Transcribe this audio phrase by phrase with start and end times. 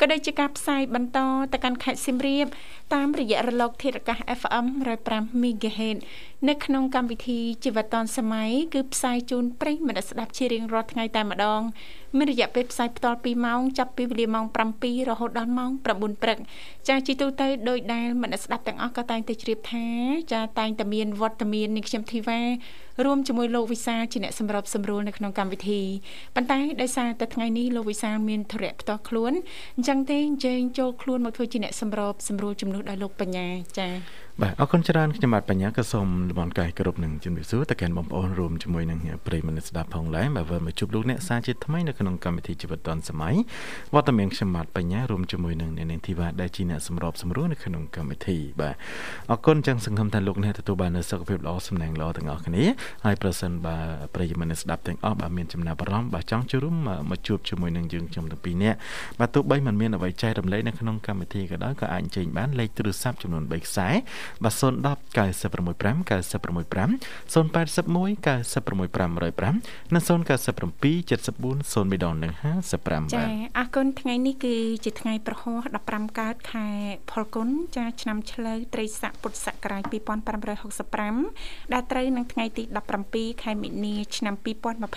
[0.00, 1.18] ក៏ដូចជាការផ្សាយបន្ត
[1.52, 2.46] ទៅកាន់ខេត្តសៀមរាប
[2.94, 4.66] តាមរយៈរលកធាតុអាកាស FM
[5.04, 5.98] 105 MHz
[6.46, 11.60] នៅក្នុងកម្មវិធីជីវិតឌុនសម័យគឺផ្សាយជូនប្រិយមិត្តស្ដាប់ជារៀងរាល់ថ្ងៃតែម្ដង
[12.16, 14.46] មានរយៈពេលផ្សាយផ្ទាល់2ម៉ោងចាប់ពីវេលាម៉ោង
[14.78, 16.38] 7រហូតដល់ម៉ោង9ព្រឹក
[16.88, 19.86] ចាជីទូទៅដោយដែលមិត្តស្ដាប់ទាំងអស់ក៏តែងតែជ្រាបថា
[20.32, 22.40] ចាតែងតែមានវត្តមាននេះខ្ញុំធីវ៉ា
[23.04, 25.80] រួមជាមួយលោកវិសាជាអ្នកសម្របសម្រួលនៅក្នុងកម្មវិធី
[26.34, 29.32] ប៉ុន្តែដោយសារតែថ្ងៃនេះលោកវិសាមានធរៈផ្ទាល់ខ្លួន
[29.76, 33.46] អញ្ចឹងទេអញ្ជើញចូលខ្លួនមកធ្វើជាអ្នកសម្របសម្រួលជំនួសដោយលោកបញ្ញា
[33.78, 33.92] ចា៎
[34.42, 43.34] បាទអរគុណច្រើនខ្ញុំបាទបញ្ញាក៏សូមលំអរកាយគ្រប់នឹងជំរាបសួរទៅកាន់បងប្អូនរួមជាមួយនឹងប្រិយមិត្តស្ដាប់ផងដែរបាទវិលមកជួបលោកអ្នកសាជាថ្មីនៅក្នុងកម្មវិធីជីវិតឌុនសម័យ
[43.94, 48.74] វត្តមានខ្ញុំបាទបញ្ញារួមជាមួយនឹងអ្នកនាងធីវ៉ាដែលជាអ្នកសម្របសម្រួលនៅក្នុងកម្មវិធីបាទ
[49.30, 52.64] អរគុណចឹងសង្ឃឹមថាលោកអ្នកទទួលបាននូវសុខភាពល្អសំណាងល្អទាំងអស់គ្នា
[53.04, 53.76] ហើយប្រសិនបើ
[54.14, 56.76] ប្រិយមិត្តស្ដាប់ទាំងអស់បាទមានចំណាប់អារម្មណ៍បាទចង់ចូលរួម
[57.10, 58.76] មកជួបជាមួយនឹងយើងខ្ញុំទាំងពីរនាក់
[59.20, 63.88] បាទទោះបីមិនមានអ្វីចែករំលែកនៅក្នុងកម្មវិធីក៏ដោយក៏អាចអញ្ជើញបានលេខទូរស័ព្ទចំនួន3ខ្សែ
[64.44, 66.98] បាទ010 965 965
[67.32, 72.32] 081 965 105និង097 74 0មីដងនិង
[72.72, 73.22] 55ចា
[73.58, 75.58] អរគុណថ្ងៃនេះគឺជាថ្ងៃប្រហោះ
[75.88, 76.66] 15កើតខែ
[77.10, 79.82] ផលគុណចាឆ្នាំឆ្លូវត្រីស័កពុទ្ធសករាជ
[80.78, 82.62] 2565ដែលត្រូវនឹងថ្ងៃទី
[83.04, 84.34] 17ខែមិនិនាឆ្នាំ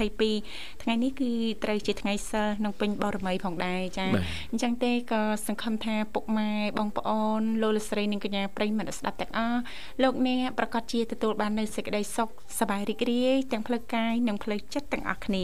[0.09, 1.31] 2022ថ្ងៃនេះគឺ
[1.63, 4.05] ត្រូវជាថ្ងៃសិលនឹងពេញបរមីផងដែរចា
[4.51, 9.59] អញ្ចឹងទេក៏សង្ឃឹមថាពុកម៉ែបងប្អូនលោកលស្រីនិងកញ្ញាប្រិយមិត្តស្ដាប់ទាំងអស់
[10.03, 12.29] លោកអ្នកប្រកាសជាទទួលបាននូវសេចក្តីសុខ
[12.59, 15.43] សប្បាយរីករាយទាំងផ្លូវកាយនិងផ្លូវចិត្តទាំងអស់គ្នា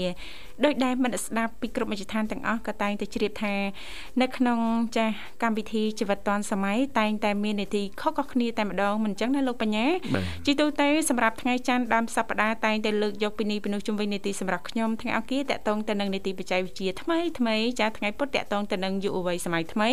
[0.66, 3.54] ដោយដែលមិត្តស្ដាប់ពីគ្រប់មជ្ឈដ្ឋានទាំងអស់ក៏តែងតែជ្រាបថា
[4.22, 4.60] នៅក្នុង
[4.98, 9.86] ចាស់កម្មវិធីជីវិតឌွန်សម័យតែងតែមាននីតិខុសៗគ្នាតែម្ដងមិនអញ្ចឹងណាលោកបញ្ញា
[10.46, 19.90] ជីទូទៅសម្រាប់ថ្ងៃច័ន្ទដើមសប្ដាហ៍តែងតែលើកយកពីនេះពីនោះជុំវិញនីតិសម្រាប់ខ្ញុំថ្ងៃអង្គារតកតងទៅនឹងនីតិបច្ចេកវិទ្យាថ្មីថ្មីចាថ្ងៃពុធតកតងទៅនឹងយុវវ័យសម័យថ្មី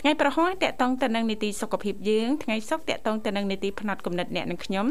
[0.00, 4.86] ថ្ងៃប្រហ័សតកតងទៅនឹងនីតិសុខភាពយើងថ្ងៃសុក្រតកតងទៅនឹងនីតិផ្នែកគំនិតអ្នកនិងខ្ញុំ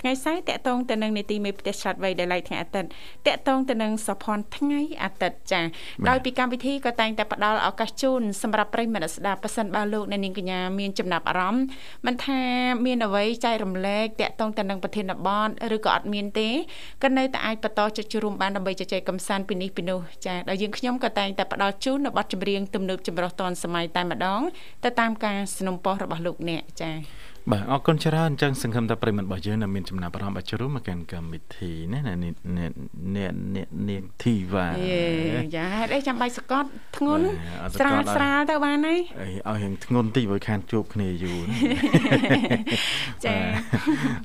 [0.00, 2.88] ថ្ងៃសៅរ៍តកតងទៅនឹងនីតិមេផ្ទះឆ្លាតវៃដែលឡៃថ្ងៃអាទិត្យ
[3.26, 5.60] តកតងទៅនឹងសុភ័ណ្ឌថ្ងៃអាទិត្យចា
[6.08, 11.64] ដោយពីកម្មវិធីក៏តែងតែផ្ដល់ឱកាសជូនសម្រាប់ប្រិយមិត្តស្ដាប់ប៉ះសិនបើលោកអ្នកនាងកញ្ញាមានចំណាប់អារម្មណ៍
[12.06, 12.40] មិនថា
[12.86, 16.48] មានអ្វីចែករំលែកតកតងទៅនឹងប្រធានបទឬក៏អត់មានទេ
[17.02, 24.40] ក៏នៅតែអាចបន្តចុចជួមបានដើម្បីជជែកកម្សាន្តពីនេះពីនោះចាដោយយើងខ្ញុំក៏តែងតែផ្ដល់ជូននៅបទចម្រៀងទំនើបចម្រុះទាន់សម័យតែម្ដង
[24.84, 26.90] ទៅតាមការสนับสนุนរបស់លោកអ្នកចា
[27.51, 32.31] បាទអរគុណច្រើនអញ្ចឹងសង្ឃឹមថាប្រិមត្តរបស់យើងនៅមានចំណាប់អារម្មណ៍អាចរួមមកកាន់កម្មវិធីណាអ្នកអ្ន
[32.69, 32.71] ក
[33.15, 34.67] អ្នកនាងធីវ៉ា
[35.55, 37.25] យ៉ាហេតុអីចាំបាច់សកត់ធ្ងន់
[37.79, 41.39] ស្រាលស្រាលទៅបានហើយអីឲ្យរៀងធ្ងន់តិចព្រោះខានជួបគ្នាយូរ
[43.25, 43.35] ចា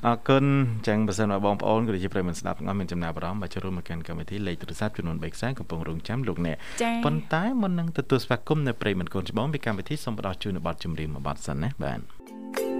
[0.05, 6.57] អរគុណអញ្ចឹងបើសិនបើបងប្អូនក៏ជាប្រិមត្តស្ដាប់ទាំងអស់មានចំណាប់អារម្មណ៍អាចរួមមកកាន់កម្មវិធីលេខទូរស័ព្ទចំនួន3ខ្សែកំពុងរងចាំលោកអ្នក
[7.05, 12.72] ប៉ុន្តែមុននឹងទទួលស្វាគមន៍នៅប្រិមត្តកូនច្បងពីកម្មវិធីសូមផ្ដល់ជូនប័ណ្ណចម្រៀងមួយប័ណ្ណសិនណាបាទបាទ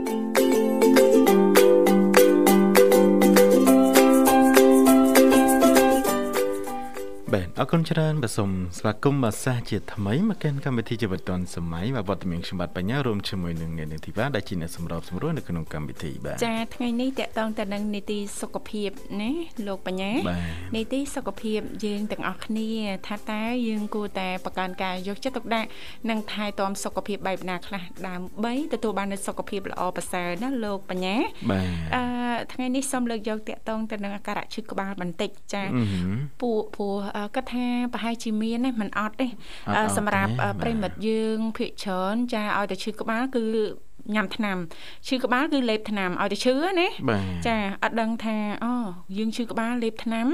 [7.59, 18.89] អរគុណច្រើនបាទសូមស្វាគមន៍បាទសាសជាថ្មីមកកាន់កម្មវិធីជីវិតឌុនសម័យបាទវត្តមានខ្ញុំបាទបញ្ញារួមជាមួយនឹងអ្នកនាងធីវ៉ាដែលជាអ្នកសម្របសម្រួលនៅក្នុងកម្មវិធីបាទចាថ្ងៃនេះតកតងទៅនឹងនីតិសុខភាព
[19.21, 19.31] ណា
[19.67, 20.11] លោកបញ្ញា
[20.75, 22.69] នីតិសុខភាពយើងទាំងអស់គ្នា
[23.07, 25.67] ថាតើយើងគួរតែបង្កើនការយកចិត្តទុកដាក់
[26.09, 31.15] និងថែទាំសុខភាពបែបណាខ្លះដើម្បីទទួលបាននូវសុខភាពល្អប្រសើរណាលោកបញ្ញា
[31.51, 32.03] បាទអឺ
[32.53, 35.63] ថ្ងៃនេះសូមលើកយកតកតងទៅនឹងអាការៈឈឺក្បាលបន្តិចចា
[36.41, 36.95] ពួកព្រោះ
[37.43, 39.27] គាត់ថាប្រហែលជាមានទេមិនអត់ទេ
[39.97, 40.31] សម្រាប់
[40.61, 43.43] ប្រិមិត្តយើងភាកច្រើនចាឲ្យតែឈឺក្បាលគឺ
[44.15, 44.57] ញ៉ាំថ្នាំ
[45.07, 48.73] ឈឺក្បាលគឺលេបថ្នាំឲ្យតែឈឺណាបាទចាអត់ដឹងថាអូ
[49.17, 50.27] យើងឈឺក្បាលលេបថ្នាំ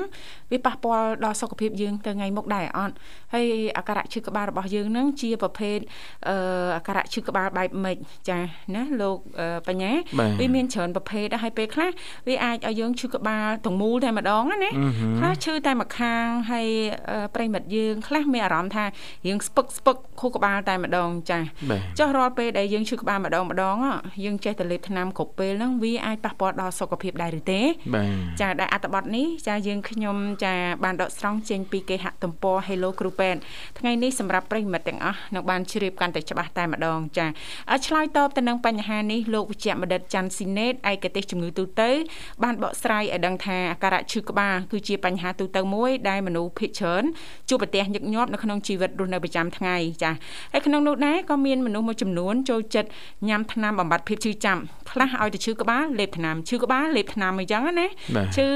[0.51, 2.93] វាប៉ះពាល់ដល់សុខភាពយើងទៅថ្ងៃមុខដែរអត់
[3.33, 3.45] ហើយ
[3.77, 5.77] អាការៈឈឺក្បាលរបស់យើងហ្នឹងជាប្រភេទ
[6.29, 6.35] អឺ
[6.77, 7.97] អាការៈឈឺក្បាលបែបម៉េច
[8.29, 8.39] ចា
[8.75, 11.89] ណាលោកអឺបញ្ញាបាទវាមានច្រើនប្រភេទដែរហើយពេលខ្លះ
[12.27, 16.67] វាអាចឲ្យយើងឈឺក្បាលទាំងមូលតែម្ដងណាអឺហឺខ្លះឈឺតែម្ខាងហើយ
[17.09, 18.85] អឺប្រិមិត្តយើងខ្លះមានអារម្មណ៍ថា
[19.25, 21.39] រៀងស្ពឹកស្ពឹកខួរក្បាលតែម្ដងចា
[21.69, 23.71] បាទចុះរាល់ពេលដែលយើងឈឺក្បាលម្ដងម្ដងអ
[24.23, 27.61] យើងចេះតែលេបថ្នាំគ្រប់ពេលហ្នឹងវាអាចប៉ះពាល់ដល់សុខភាពដែរឬទេ
[27.95, 30.53] បាទចាដែលអត្ថបទនេះចាយើងខ្ញុំចា
[30.83, 33.39] បានដកស្រង់ចេញពីគេហទំព័រ Hello គ្រូពេទ្យ
[33.79, 37.25] ថ្ងៃនេះសម្រាប់ប្រិយមិត្តទាំងអស់នឹងបានជ្រាបកាន់តែច្បាស់តែម្ដងចា
[37.71, 41.89] អឆ្លើយតបទៅនឹងបញ្ហានេះលោកវិជ្ជបណ្ឌិតច័ន្ទស៊ីណេតឯកទេសជំងឺទូទៅ
[42.43, 47.03] បានបកស្រាយឲ្យដឹងថាអាការៈឈឺក្បាលគឺជាបញ្ហាទូទៅមួយដែលមនុស្សភាគច្រើន
[47.49, 50.11] ជួបប្រទះញឹកញាប់នៅក្នុងជីវិតរស់នៅប្រចាំថ្ងៃចា
[50.53, 52.89] ហើយក្នុងនោះដែរក៏មានមនុស្សមួយចំនួនចូលចិត្ត
[53.27, 54.57] ញ៉ាំថ្នាំបំបត្តិភាពឈឺចាំ
[54.91, 58.47] ខ្លះឲ្យតែឈឺក្បាលលេបថ្នាំឈឺក្បាលលេបថ្នាំអីចឹងណាបាទឈឺ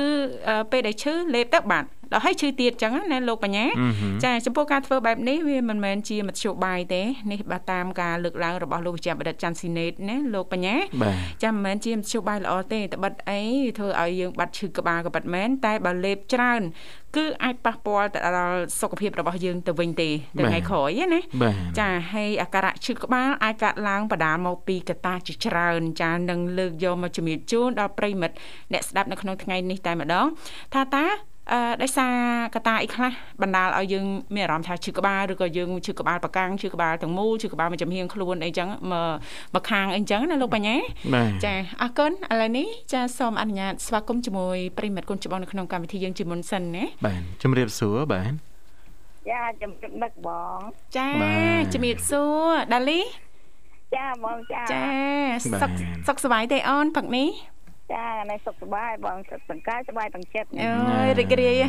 [0.47, 7.01] អឺពេលដែលឈឺលេបទៅបាត់ដល់ហើយឈឺទៀតចឹងណាលោកបញ្ញាអឺហឺចាចំពោះការធ្វើបែបនេះវាមិនមែនជាមធ្យោបាយទេ
[7.31, 13.41] នេះបើតាមការលើកឡើងរបស់លោកវិជ្ជបណ្ឌិតច័ន្ទស៊ីណេតណាលោកបញ្ញាបាទចាំមិនមែនជាមធ្យោបាយល្អទេតែបិទអី
[13.77, 16.61] ធ្វើឲ្យយើងបាត់ឈឺក្បាលក៏បាត់មែនតែបើលេបច្រើន
[17.15, 28.35] គឺអាចប៉ះពាល់ទៅដល់សុខភាពរបស់យើងទៅវិញទេទៅថ្ងៃក្រោយណាបាទចាហើយអាការៈឈឺក្បាលអាចកើតឡើងបដាលមកពីកត្តាជាច្រើនចានឹងលើកយកមកជំរាបជូនដល់ប្រិយមិត្ត
[28.73, 30.25] អ្នកស្ដាប់នៅក្នុងថ្ងៃនេះតែម្ដង
[30.73, 32.13] ថាតើ អឺដោយសារ
[32.55, 33.11] កត្តាអីខ្លះ
[33.41, 34.05] បណ្ដាលឲ្យយើង
[34.35, 39.13] មានអារម្មណ៍ថាឈឺក្បាលឬក៏យើងឈឺក្បាលប្រកាំងឈឺក្បាលទាំងមូលឈឺក្បាលមួយចំហៀងខ្លួនអីចឹងមក
[39.55, 40.75] មកខាងអីចឹងណាលោកបញ្ញា
[41.13, 48.33] បាទចាអរគុណឥឡូវនេះចាសូមអនុញ្ញាតស្វាគមន៍ជាមួយប្រិយមិត្តគុណច្បងនៅក្នុងកម្មវិធីយើងជាមុនសិនណាបាទជំរាបសួរបាទ
[49.29, 50.59] ចាជំរាបដឹកបង
[50.97, 53.01] ចាបាទជំរាបសួរដាលី
[53.95, 54.83] ចាបងចាចា
[55.53, 55.71] បាទសុខ
[56.07, 57.27] សុខសប្បាយទេអូនផឹកនេះ
[57.91, 61.63] ចានៅសុខសប្បាយបងសុខទាំងកាយសប្បាយទាំងចិត្តអើយរីករាយ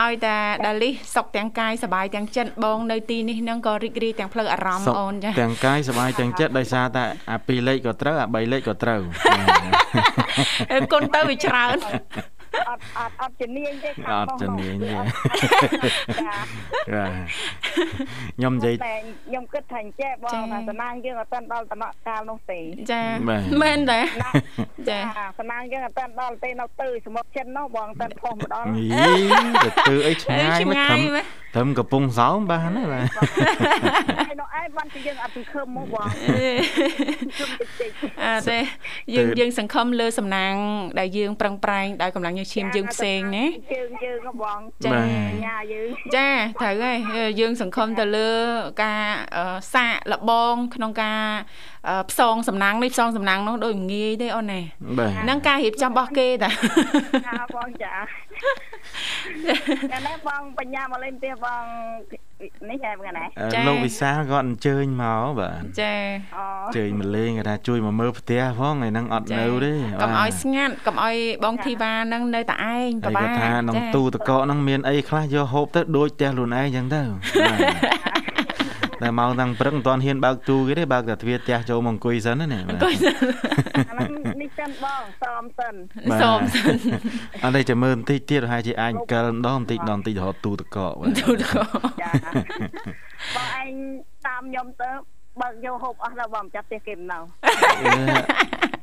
[0.00, 0.36] ឲ្យតា
[0.66, 9.00] ដាលីសុខទាំងកាយសប្បាយទាំងចិត្តបងនៅទីនេះហ្នឹងក៏រីករាយទាំងផ្លូវអារម្មណ៍សុខអូនចាទាំងកាយសប្បាយទាំងចិត្តដោយសារតែអា2លេខក៏ត្រូវអា3លេខក៏ត្រូវ
[10.72, 11.76] អើគុណទៅវាច្រើន
[12.68, 14.98] អត់អត់អត់ជំនាញទេខាងអត់ជំនាញទេចា
[16.94, 17.10] បាទ
[18.36, 18.94] ខ្ញុំនិយាយតែ
[19.26, 22.60] ខ្ញុំគិតថាអញ្ចេះបងចាថាសំណាងយើងអត់ទាន់ដល់ដំណាក់កាលនោះទេ
[22.92, 24.30] ចាបាទមែនទេណា
[24.88, 24.98] ចា
[25.38, 28.86] សំណាងយើងអត់ទាន់ដល់ទេនៅទៅសមុទ្រចិននោះបងអត់ទាន់ផុសមកដល់យី
[29.64, 33.06] ទៅទើអីឆ្អើងាយឆ្មិនងាត្រឹយមមែនត្រឹមកំពង់សោមបាទណាបាទ
[34.28, 36.06] ហើយនោះឯងបានជាយើងអត់សង្ឃឹមមកបង
[37.38, 37.90] ជុំតិចតិច
[38.24, 38.58] អត់ទេ
[39.14, 40.54] យើងយើងសង្ឃឹមលើសំណាង
[40.98, 46.28] ដែលយើងប្រឹងប្រែងដោយកម្លាំងញើសឈាមយើងផ្សេងណាជើងយើងហ៎បងចាបាទញ៉ាយើងចា
[46.60, 48.30] ត្រូវហើយយើងសង្ឃឹមទៅលើ
[48.82, 49.04] ការ
[49.36, 51.22] អឺសាកលបងក្នុងការ
[51.88, 54.60] អឺផ្សងសំណាងនេះផ្សងសំណាងនោះដូចមិនងាយទេអូនណា
[54.98, 56.50] បាទហ្នឹងការរៀបចំរបស់គេតា
[57.26, 57.94] ចាបងចា
[59.92, 61.64] តែនេះបងបញ្ញាមកលេងផ្ទះបង
[62.70, 65.94] នេះហែបងណាអឺចាលោកវិសាលគាត់អញ្ជើញមកបាទចា
[66.36, 78.27] អូអញ្ជើញមកលេងគាត់ថាជួយមកមើលផ្ទះផងថ្ងៃហ្នឹងអត់នៅទេកុំឲ្យស្ងាត់កុំឲ្យបងធីវ៉ាហ្នឹងនៅតែឯងហើពិយបាគាត់កថាក្នុងចាទូទឹកកកហ្នឹងមានអីខ្លះយកហូបទៅដូចផ្ទះខ្លួនឯងចឹងទៅបាទ
[79.02, 82.94] តែមកតាំងព្រឹកមិនទាន់ហ៊ានបើកទូគេទេបើកតែទ្វារផ្ទះចូលមកអង្គុយសិនណានេះបាទអង្គុយ
[83.88, 84.10] អាហ្នឹង
[84.42, 85.74] នេះសិនបងសមសិន
[86.10, 86.74] បាទសូមសិន
[87.44, 92.10] អត់ទេចាំមើលបន្តិចទៀតប្រហែលជាអាចអង្គិលម្ដងបន្តិចម្ដងបន្តិចរហូតទូទឹកកកបាទទូទៅចា
[93.36, 93.72] បងឯង
[94.26, 94.90] តាមខ្ញុំទៅ
[95.42, 97.18] បើកយកហូបអស់ដល់បងចាប់ផ្ទះគេមិននៅ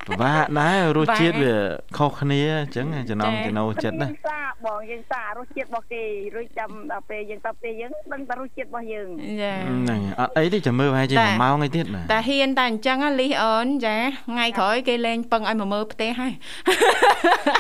[0.08, 1.56] ពិបាកដែររសជាតិវា
[1.98, 6.04] ខុសគ្នាអញ្ចឹងចំណងចំណូលចិត្តណាយើងសាបងយើងសារសជាតិរបស់គេ
[6.36, 9.08] រួចចាំដល់ពេលយើងទៅផ្ទះយើងដឹងតែរសជាតិរបស់យើង
[9.42, 13.98] ចាហ្នឹងអត់អីទេចាំមើលប្រហែលជាតែ1ម៉ោងអីទៀតបាទតែហ៊ានតែអញ្ចឹងហ៎លីសអូនចា
[14.30, 16.34] ថ្ងៃក្រោយគេលេងពឹងឲ្យមកមើលផ្ទះហើយ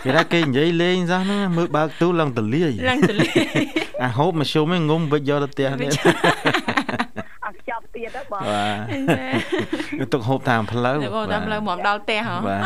[0.06, 3.34] គេថាគេនិយាយលេងសោះហ្នឹងមើលបើកទូឡើងទលាយឡើងទៅលេង
[4.04, 6.65] អាហូបមកជុំឯងងុំវិចយកទៅផ្ទះនេះអត់ខ្ចប់
[7.98, 12.62] ទៀតហ៎បងបាទទុកហូបតាមផ្លូវទៅបងតាមផ្លូវមកដល់ផ្ទះហ៎បាទ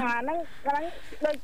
[0.00, 0.84] អាហ្នឹងហ្នឹង
[1.24, 1.36] ដូច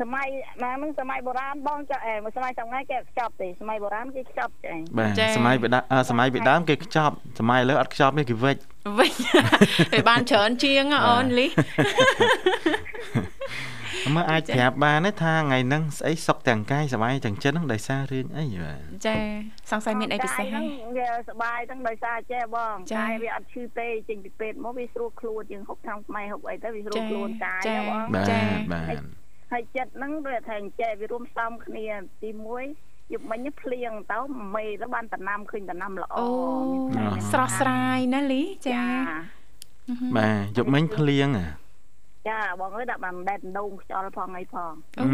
[0.00, 0.26] សម័យ
[0.62, 8.56] ណាហ្នឹងសម័យបុរាណបងចាអែមួយសម័យសម័យគេអត់ខ្ចប់ទេសម័យបុរាណគេខ្ចប់ចាបាទសម័យពីដើមអឺសម័យពីដើមគេខ្ចប់សម័យឥឡូវអត់ខ្ចប់ទេគេវិច
[8.98, 9.12] វិញ
[9.92, 11.52] វាបានច្រើនជាងហ៎អូនលីស
[14.14, 19.16] មើលអាចប្រាប់បានទេថាថ្ងៃហ្នឹងស្អីសុខទាំងកាយសុបាយទាំងចិត្តហ្នឹងដោយសាររឿងអីបាទចា
[19.70, 20.64] សង្ស័យមានអីពិសេសហ្នឹង
[20.98, 28.40] វាសុបាយទាំងដោយសារចេះបងកាយវាអត់ឈឺទេចេញពីពេទ្យមកវាស្រួលខ្លួនយើងហុកខាងស្មៃហុកអីទៅវាស្រួលខ្លួនកាយបងចា
[28.72, 28.96] បាទ
[29.52, 31.86] ហើយចិត្តហ្នឹងដូចថាចេះវារួមផ្សំគ្នា
[32.22, 32.30] ទី
[32.72, 34.18] 1យប់មិញភ្លៀងទៅ
[34.54, 36.14] មេទៅបានតំណាំឃើញតំណាំល្អ
[37.32, 38.82] ស្រស់ស្រាយណាលីចា
[40.16, 41.63] បាទយប់មិញភ្លៀងហ៎
[42.28, 45.04] ចាបងអើយដាក់បានដែតដងខ្យល់ផងអីផងអូ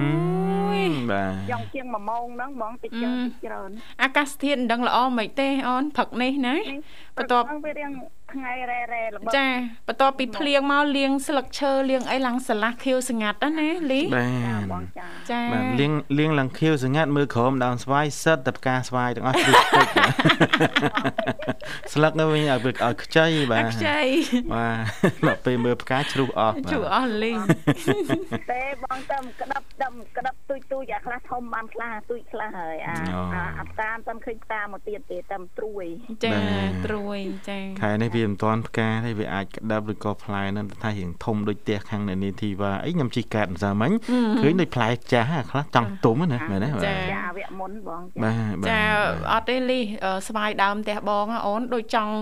[0.78, 3.70] យបាទចង់ជាង1ម៉ោងហ្នឹងបងតិចចឹងតិចច្រើន
[4.02, 6.54] អាកាសធាតុមិនដឹងល្អមិនទេអូនព្រឹកនេះណា
[7.16, 7.90] បន្ទាប់ហ្នឹងវារៀង
[8.34, 9.48] ថ្ងៃរ៉ែរ៉ែល្បិចចា
[9.88, 19.86] បន្ទាប់ពីភ្លៀងមកលាងស្លឹកឈើលាងអីឡើងស្រឡះខៀវស្ងាត់ណាណាលីបាចាទបងចាចាបាទលៀងលៀងឡើងខៀវស្ងាត់មើលក្រោមដើមស្វាយសិតតែផ្កាស្វាយទាំងអស់ជ្រុះពេក
[21.92, 24.00] ស្លឹកនៅវិញឲ្យវាឲ្យខ្ចីបាអាទខ្ចី
[24.54, 24.68] បា
[25.12, 27.38] ទមកពេលមើលផ្កាជ្រុះអស់បាទជួអស់លីង
[28.52, 32.94] ទេបងទៅក្តាប់ទៅក្តាប់ទូចទូចអាខ្លះធំបានខ្លះទូចខ្លះហើយអា
[33.34, 35.84] អាអាតាមតាមឃើញតាមមកទៀតទេតាមត្រួយ
[36.24, 36.32] ចា
[36.86, 37.18] ត្រួយ
[37.48, 43.90] ចាខែនេះវាមិនទាន់ផ្កាទេវាអាចក្តាប់ឬក៏ផ្លែនឹងថារៀងធំដូចផ្ទះខាងនៅនីធីវ៉ាអីខ្ញុំជីកាតម្សិលមិញ
[44.40, 46.94] ឃើញដូចផ្លែចាស់អាខ្លះចង់ទុំណាមែនទេបាទចា
[47.36, 48.80] វគ្គមុនបងចាបាទបាទចា
[49.32, 52.14] អត់ទេលីអឺស្វាយដើមផ្ទះបងហ៎អូនដូចចង់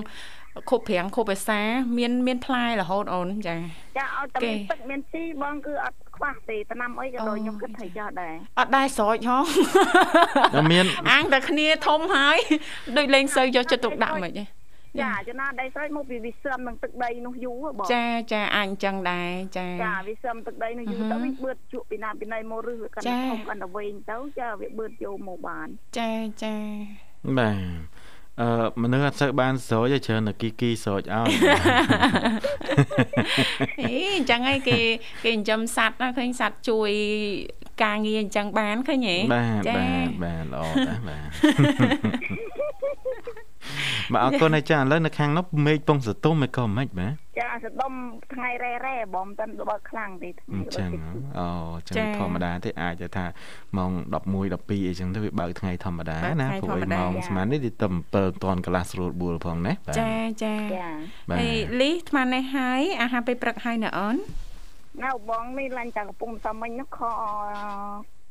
[0.70, 1.60] ខុបប្រាំងខុបភាសា
[1.98, 3.56] មានមានផ្លែរហូតអូនចា
[3.98, 9.38] ចាឲ្យតែគេមានទឹកមានស៊ីបងគឺអត់ខ្វះទេតាមអីក៏ដូចអូខ្ញុំគិតថាចោះដែរអត់ដែរស្រោចហ៎
[10.54, 12.38] ដល់មានអាងតែគ្នាធំហើយ
[12.96, 14.44] ដូចលេងសូវយកចិត្តទុកដាក់មិនទេ
[15.01, 25.67] ចាចំណាដីស្រោចមកពីវាសឹមនឹងទឹកដីនោះយូរហ៎បង ចាចាអាចអញ្ចឹងដែរចា ចាវាសឹមទឹកដីនោះយូរ អឺហឹ ទៅ ម វិញបឺតជក់ពីណាពីណីមកឬវាកាន់ ចា តែធំកាន់តែវែងទៅចាវាបឺតយកមកបាន
[25.99, 26.11] ចា
[26.43, 26.55] ចា
[27.37, 27.57] បាទ
[28.41, 28.47] អឺ
[28.81, 31.29] មនុស្សអត់សូវបានស្រោចទេច្រើនតែគីគីស្រោចឲ្យ
[33.81, 34.77] អីអញ្ចឹងឯងគេ
[35.23, 36.91] គេចិញ្ចឹមសัตว์ណាឃើញសัตว์ជួយ
[37.83, 42.56] ការងារអញ្ចឹងបានឃើញហ៎ បាទបាទបាទល្អតាស់បាទ
[44.12, 47.92] បាទអរគុណអាចារ្យឥឡូវនៅខាងនោះមេឃពងសតុំមិនក៏មិនបាទចាសដុំ
[48.34, 53.26] ថ្ងៃរ៉ែរ៉ែបងមិនតាន់បើកខ្លាំងទេថ្ងៃអញ្ចឹងបើកតិចអូអញ្ចឹងធម្មតាទេអាចទៅថា
[53.76, 60.12] ម៉ោង11 12អីចឹងទៅវាបើកថ្ងៃធម្មតាណាព្រោះឯម៉ោងស្មាននេះទីទៅ7តនកន្លះស្រួលបួលផងណាបាទចា
[60.44, 60.88] ចាចា
[61.28, 64.16] បាទហើយលីស្មាននេះហើយអាហារពេលព្រឹកហើយណាអូន
[65.04, 67.00] នៅបងនេះឡាញ់តាកំពុងតែមិញនោះខ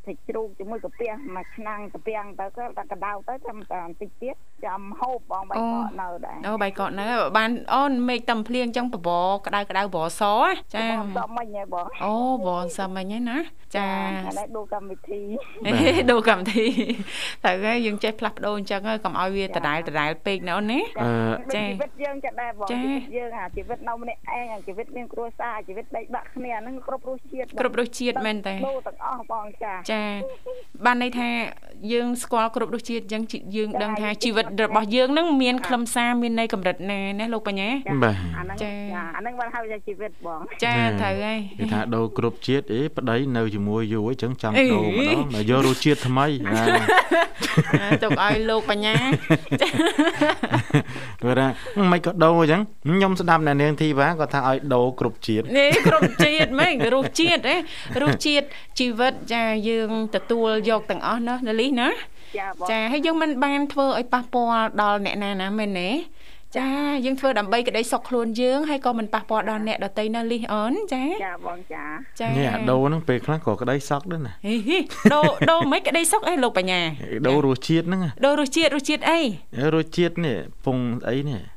[0.07, 4.35] សាច់ជ្រូកជាមួយកាពះមួយឆ្នាំងតាពាំងទៅក៏តែកដៅទៅចាំតែបន្តិចទៀត
[4.65, 7.05] ចាំហូបបងបាយកកនៅដែរអូបាយកកនៅ
[7.37, 13.39] បានអូនមេឃតំភ្លៀងអញ្ចឹងបបរក្តៅក្តៅបរសណាចាបងដល់មិញហ៎បងអូបរសមិញហ្នឹងណា
[13.75, 13.87] ចា
[14.27, 15.21] អានេះដូរកម្មវិធី
[15.65, 15.73] អេ
[16.11, 16.67] ដូរកម្មវិធី
[17.43, 21.11] ត្រូវហើយយើងចេះផ្លាស់ប្ដូរអញ្ចឹងហើយកុំឲ្យវាដដែលដដែលពេកណាអូនណាអឺ
[21.55, 29.96] ចាជីវិតយើងចាដែរបងចាជីវិតយើងអាជីវិតនៅម្នាក់ឯងអាជីវិតមានគ្រួសារជីវិតដេកបាក់គ្នាហ្នឹងគ្រប់រសជាតិបងគ្រប់រសជាតិមែនតើដូរទាំងអស់បងចាចា
[30.85, 31.29] បានន័យថា
[31.91, 46.63] យើងស្គាល់គ្រប់រសជាតិអញ្ចឹងជីយើងដឹងថាជីវិតរបស់យើងនឹងមានខ្លឹមសារមានន័យកម្រិតណាណាលោកបញ្ញាចាបាទអាហ្នឹងចាចាអាហ្នឹងបានហៅថាជីវិតបងចាត្រូវហើយគេថាដូរគ្រប់ជាតិអេប្តីនៅជាមួយយូរអីចឹងចង់អីដូរម្ដងមកយករសជាតិថ្មីណា
[48.03, 48.95] ទុកឲ្យលោកបញ្ញា
[51.21, 51.47] គាត់ថា
[51.91, 57.57] មិនក៏ដូរអញ្ចឹងខ្ញុំស្ដាប់អ្នកនាងធីវ៉ាគាត់ថាឲ្យដូរគ្រប់ជាតិនេះគ្រប់ជាតិហ្មងរសជាតិហ៎
[58.03, 58.45] រសជាតិ
[58.79, 61.89] ជីវិតចាយើងទទួលយកទាំងអស់ណាលីណា
[62.37, 65.89] ចាបងចាហើយយើងមិនបានធ្វើឲ្យប៉ះពាល់ដល់អ្នកណាណាមែនទេ
[66.59, 66.69] ចា
[67.05, 71.85] យើងធ្វើដើម្បីក្តីសុខខ្លួនយើងហើយក៏មិនប៉ះពាល់ដល់អ្នកដទៃណាលីអូនចាចាបងចា
[72.19, 74.79] ចានេះអាដូរហ្នឹងពេលខ្លះក៏ក្តីសក់ដែរណាហេហេ
[75.13, 76.81] ដូរដូរមិនក្តីសុខអីលោកបញ្ញា
[77.27, 79.19] ដូររសជាតិហ្នឹងដូររសជាតិរសជាតិអី
[79.75, 80.77] រសជាតិនេះពង
[81.09, 81.41] អីនេះច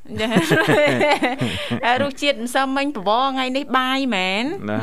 [2.03, 4.79] រសជាតិមិនសមមិញបបរថ្ងៃនេះបាយមែនណា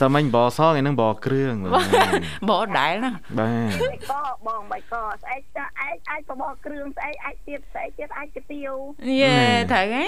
[0.00, 2.14] សាមិញបសថ្ងៃហ្នឹងបគ្រឿងបាទ
[2.50, 4.14] បរដែលណាបាទបាយក
[4.46, 8.72] បងបាយកស្អែកចាអាចអាចបបរគ្រឿងស្អែកអាចទៀតស្អែកទៀតអាចកាទៀវ
[9.20, 9.36] យេ
[9.72, 10.06] ត្រូវហើយ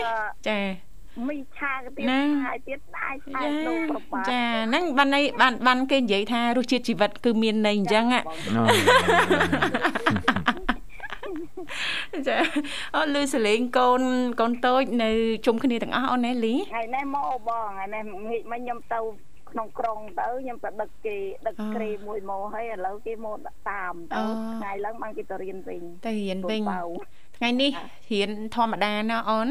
[0.49, 0.61] ចា
[1.29, 8.21] មីឆាកាទៀវណាអាចទៀតអាចអាចចាដូរប្របាចាហ្នឹងបានន័យបានបានគេនិយាយថារសជាតិជីវិតគឺមានន័យអញ្ចឹងអូ
[12.29, 12.37] ចា
[12.97, 14.03] អត់លឺសលេងកូន
[14.41, 15.11] កូនតូចនៅ
[15.47, 19.01] ជុំគ្នាទាំងអស់អូនណែលីថ្ងៃនេះមកបងថ្ងៃនេះងាកមកខ្ញុំទៅ
[19.51, 24.23] ក្នុងក្រុងទៅខ្ញុំទៅដឹកគេដឹកអូក្រេមួយមកហើយឥឡូវគេមកដាក់តាមអូទៅ
[24.61, 26.81] ថ្ងៃឡើងបានគេទៅរៀនវិញទៅរៀនវិញកូបៅ
[27.37, 27.71] ថ្ងៃនេះ
[28.13, 29.49] រៀនធម្មតាណាអូន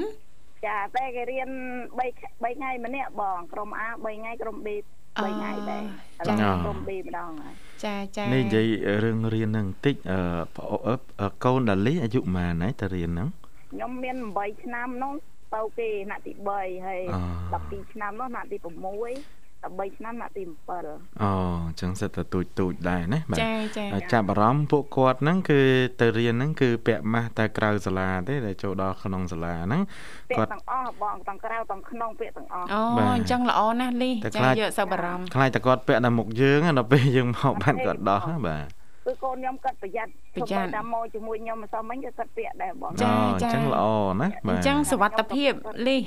[0.67, 1.49] ចាតែគេរៀន
[1.97, 2.01] 3
[2.43, 4.67] 3ថ្ងៃម្នាក់បងក្រុម A 3ថ្ងៃក្រុម B
[5.13, 7.55] 3ថ្ងៃដែរឥឡូវក្រុម B ម្ដងហើយ
[7.85, 8.67] ចាចានេះនិយាយ
[9.03, 10.19] រឿងរៀនហ្នឹងបន្តិចអឺ
[10.55, 10.77] ប្អូ
[11.21, 13.27] អឺកូនដាលីអាយុប៉ុន្មានហើយតើរៀនហ្នឹង
[13.71, 15.13] ខ្ញុំមាន8ឆ្នាំនោះ
[15.53, 21.31] ទៅគេថ្នាក់ទី3ហើយអូ12ឆ្នាំនោះថ្នាក់ទី6 13ឆ្នាំថ្នាក់ទី7អូ
[21.65, 25.59] អញ្ចឹងសិតតែទូចទូចដែរណាបាទចាចាហើយចាប់អារម្មណ៍ពួកគាត់ហ្នឹងគឺ
[25.99, 29.81] ទៅរៀនហ្នឹងគឺពាក់ម៉ាស់តែក្រៅសាលាទេដែលចូលដល់ក្នុងសាលាហ្នឹង
[30.29, 43.83] ពាគាក្យត់ទាំងអស់បងទាំងក្រៅទាំងក្នុងពាក្យទាំងអស់អូបាទអញ្ចឹងល្អណាស់លីតែចាខ្លាចយកសប្បារម្ភខ្លាចតែគាត់ពាក់តែមុខយើងណាដល់ពេលយើងមកបានគាត់ដោះណាបាទ គឺកូនខ្ញុំគាត់ប្រយ័ត្នប្រយ័ត្នតាមមកជាមួយខ្ញុំម្សិលមិញក៏គាត់ពាក់ដែរបងចាអូអញ្ចឹងល្អ
[44.21, 45.51] ណាស់បាទអញ្ចឹងសវត្ថភាព
[45.87, 45.97] លី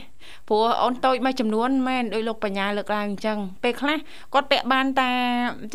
[0.48, 3.98] ព្រោះអូនតូចមួយចំនួនមែនដោយលោកបញ្ញាលើកឡើងអញ្ចឹងពេលខ្លះ
[4.34, 5.10] គាត់ពាក់បានតែ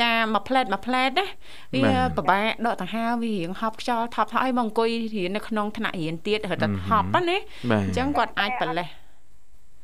[0.02, 1.26] ចាមួយផ្លែតមួយផ្លែតណា
[1.74, 1.84] វា
[2.18, 7.38] ពិបាកដកដង្ហើមវារៀងហប់ខ្យល់ថប់ថប់ឲ្យមកអង្គុយរៀននៅក្នុងថ្នាក់រៀនទៀតរត់តែហប់ណា
[7.72, 8.88] បាទអញ្ចឹងគាត់អាចប្រឡេះ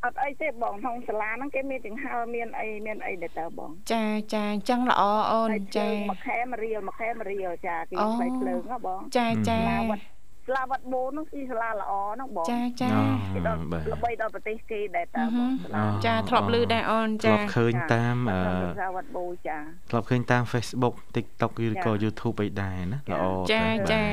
[0.05, 5.01] អត់អីទេបងក្នុងសាលាហ្នឹងគេមានចង្ហើមមានអីមានអីដែរតើបង ចាចាអញ្ចឹងល្អ
[5.31, 10.03] អូនហើយចាមួយខែមួយរៀលមួយខែមួយរៀលចាគេអូផ្លេភ្លើងហ៎បងចាចាសាលាវត្ត
[10.47, 12.89] សាលាវត្តបូនហ្នឹងគឺសាលាល្អហ្នឹងបងចាចា
[13.33, 19.57] គេដល់បាទល្បីដល់ប្រទេសគេដែរតើបងសាលាអូចាធ្លាប់ឮដែរអូនធ្លាចាប់ឃើញតាមអឺសាលាវត្តបូចា
[19.89, 24.03] ធ្លាប់ឃើញតាម Facebook TikTok ឬក៏ YouTube អីដែរណាល្អចាទៅចា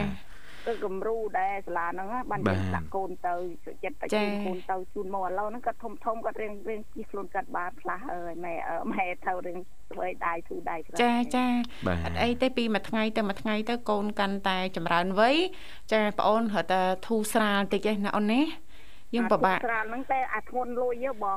[0.66, 9.58] គឺគំរូដែរសាលាហ្នឹងណាបានបាទយើងដាក់កូនទៅសុចិត្តតែចាជូនកូនទៅជូនមកឥឡូវហ្នឹងគាត់ធំធំគាត់រៀងរៀងជិះខ្លួនគាត់បានខ្លះអើយម៉ែអើម៉ែទៅរៀង
[9.90, 11.46] ស្បែកដៃធូរដៃខ្លះចាចា
[11.86, 15.36] បាទអត់អីទេពីមួយថ្ងៃទៅមួយថ្ងៃទៅកូនកាន់តែចម្រើនវ័យ
[15.92, 18.42] ចាប្អូនរត់តែធូរស្រាលតិចឯណាអូនណា
[19.14, 21.36] យើងពិបាកអាស្រាលហ្នឹងតែអាធ្ងន់លុយយើបង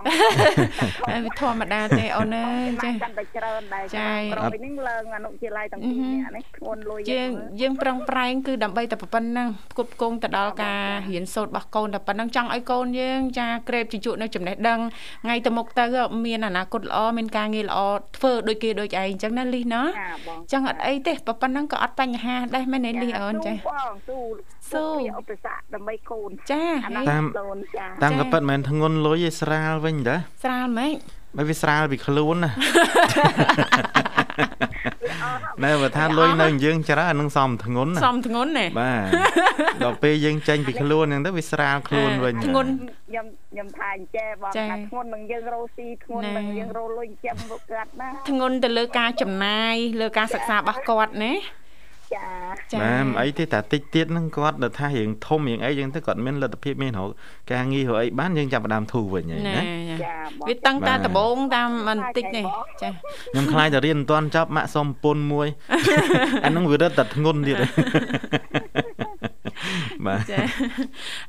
[1.09, 7.31] អីវាធម្មតាទេអូនអើយចាកាន់តែច្រើនដែរចាក្រោយហ្នឹងឡើងអនុជាឡាយទាំងពីរនាក់នេះធ្ងន់លុយយើង
[7.61, 10.81] យើងប្រឹងប្រែងគឺដើម្បីតែប៉ុណ្្នឹងគប់គង់ទៅដល់ការ
[11.11, 14.79] រៀនសូត្ររបស់កូនតែប៉ុណ្្នឹងចង់ឲ្យកូនយើងចាក្រេបជញ្ជក់នៅចំណេះដឹង
[15.23, 15.85] ថ្ងៃទៅមុខទៅ
[16.25, 17.79] មានអនាគតល្អមានការងារល្អ
[18.17, 23.55] ធ្វើដូចគេដូចឯងអញ្ចឹងណាលីសណាចាបងចឹងអត់អីទេប៉ុណ្្នឹងក៏អត់បញ្ហាដែរមែនទេលីសអូនចាប
[23.91, 24.19] ងស៊ូ
[24.71, 27.66] ស៊ូពីឧបសគ្គដើម្បីកូនចាអាហើណាយតាមកូនចា
[28.03, 30.95] តាមក៏ប៉ិតមិនមែនធ្ងន់លុយឯស្រាលវិញតាស្រាលម៉េច
[31.37, 32.89] បើវាស្រាលពីខ្លួនណាវា
[35.23, 42.69] អត់ណែបើថាលុយនៅយើងច្រើនអានឹងសមធ្ងន់ណាសំធ្ងន់ណែបាទដល់ពេលយើងចេញពីខ្លួនហ្នឹងទៅវាស្រាលខ្លួនវិញធ្ងន់
[43.09, 51.33] ខ្ញុំខ្ញុំថាអញ្ចេះបងចាថាធ្ងន់នឹងយើងរោស៊ីធ្ងន់ណែនឹងយើងរោលុយចិញ្ចឹមមកកាត់ណាធ្ងន់ទៅលើការចំណាយលើការសិក្សារបស់គាត់ណា
[52.13, 52.25] ចា
[52.71, 57.09] ចាបាទមិនអីទេតែតិចទៀតហ្នឹងគាត់ដល់ថារៀងធំរៀងអីចឹងទៅគាត់មានលទ្ធភាពមានរក
[57.51, 62.45] ការងាររកអីបានយើងចាប់ផ្ដើមធូរវិញហើយណែណាចាបងវាតឹងតាបាទដបងតាមបន្តិចនេះ
[62.81, 65.47] ចាខ្ញុំខ្លាចតែរៀនមិនទាន់ចប់ម៉ាក់សុំពុនមួយ
[66.45, 67.57] អាហ្នឹងវារត់តែធ្ងន់ទៀត
[70.05, 70.37] បាទចា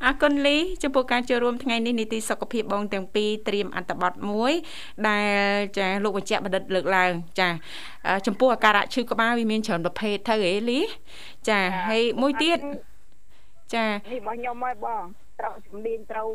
[0.04, 4.52] អរគុណលីចំពោះការចូលរួមថ្ងៃនេះនីតិសុខភាពបងទាំងពីរត្រៀមអត្ថបទមួយ
[5.08, 5.28] ដែល
[5.78, 7.48] ចាលោកបញ្ជាក់បណ្ឌិតលើកឡើងចា
[8.06, 10.80] អឺចំពោះអាការៈឈឺក្បាលវាមានច្រើនប្រភេទទៅហេលី
[11.48, 11.58] ចា
[11.88, 12.58] ហើយមួយទៀត
[13.74, 15.02] ចានេះរបស់ខ្ញុំហើយបង
[15.40, 16.28] ត្រូវជំនាញត្រូវ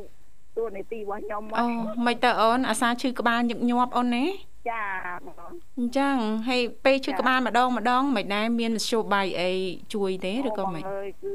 [0.58, 1.70] ទួលនីតិរបស់ខ្ញុំហអូ៎
[2.06, 4.26] មិនទៅអូនអាសាឈឺក្បាលញឹកញាប់អូនណា
[4.70, 4.84] ចា
[5.26, 6.16] បងអញ្ចឹង
[6.50, 9.52] ហើយពេលឈឺក្បាលម្ដងម្ដងមិនដែរមានមធ្យោបាយអី
[9.94, 11.34] ជួយទេឬក៏មិនបងអើយគឺ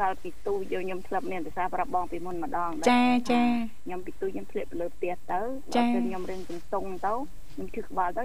[0.00, 3.02] កាលពីទូយកខ្ញុំធ្លាប់មានភាសាប្រាប់បងពីមុនម្ដងដែរចា
[3.32, 3.42] ចា
[3.84, 5.40] ខ្ញុំពីទូខ្ញុំធ្លាក់ទៅលើផ្ទះទៅ
[5.76, 7.12] ចាដល់ពេលខ្ញុំរៀងជំទង់ទៅ
[7.54, 8.24] ខ្ញុំឈឺក្បាលទៅ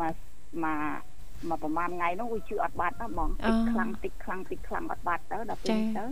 [0.00, 0.14] មក
[0.64, 1.02] មក
[1.48, 6.04] មកប្រហែលថ្ងៃនោះវាឈឺអត់បាត់ណាបងតិចខ្លាំងតិចខ្លាំងតិចខ្លាំងអត់បាត់ទៅដល់ពេលទៅ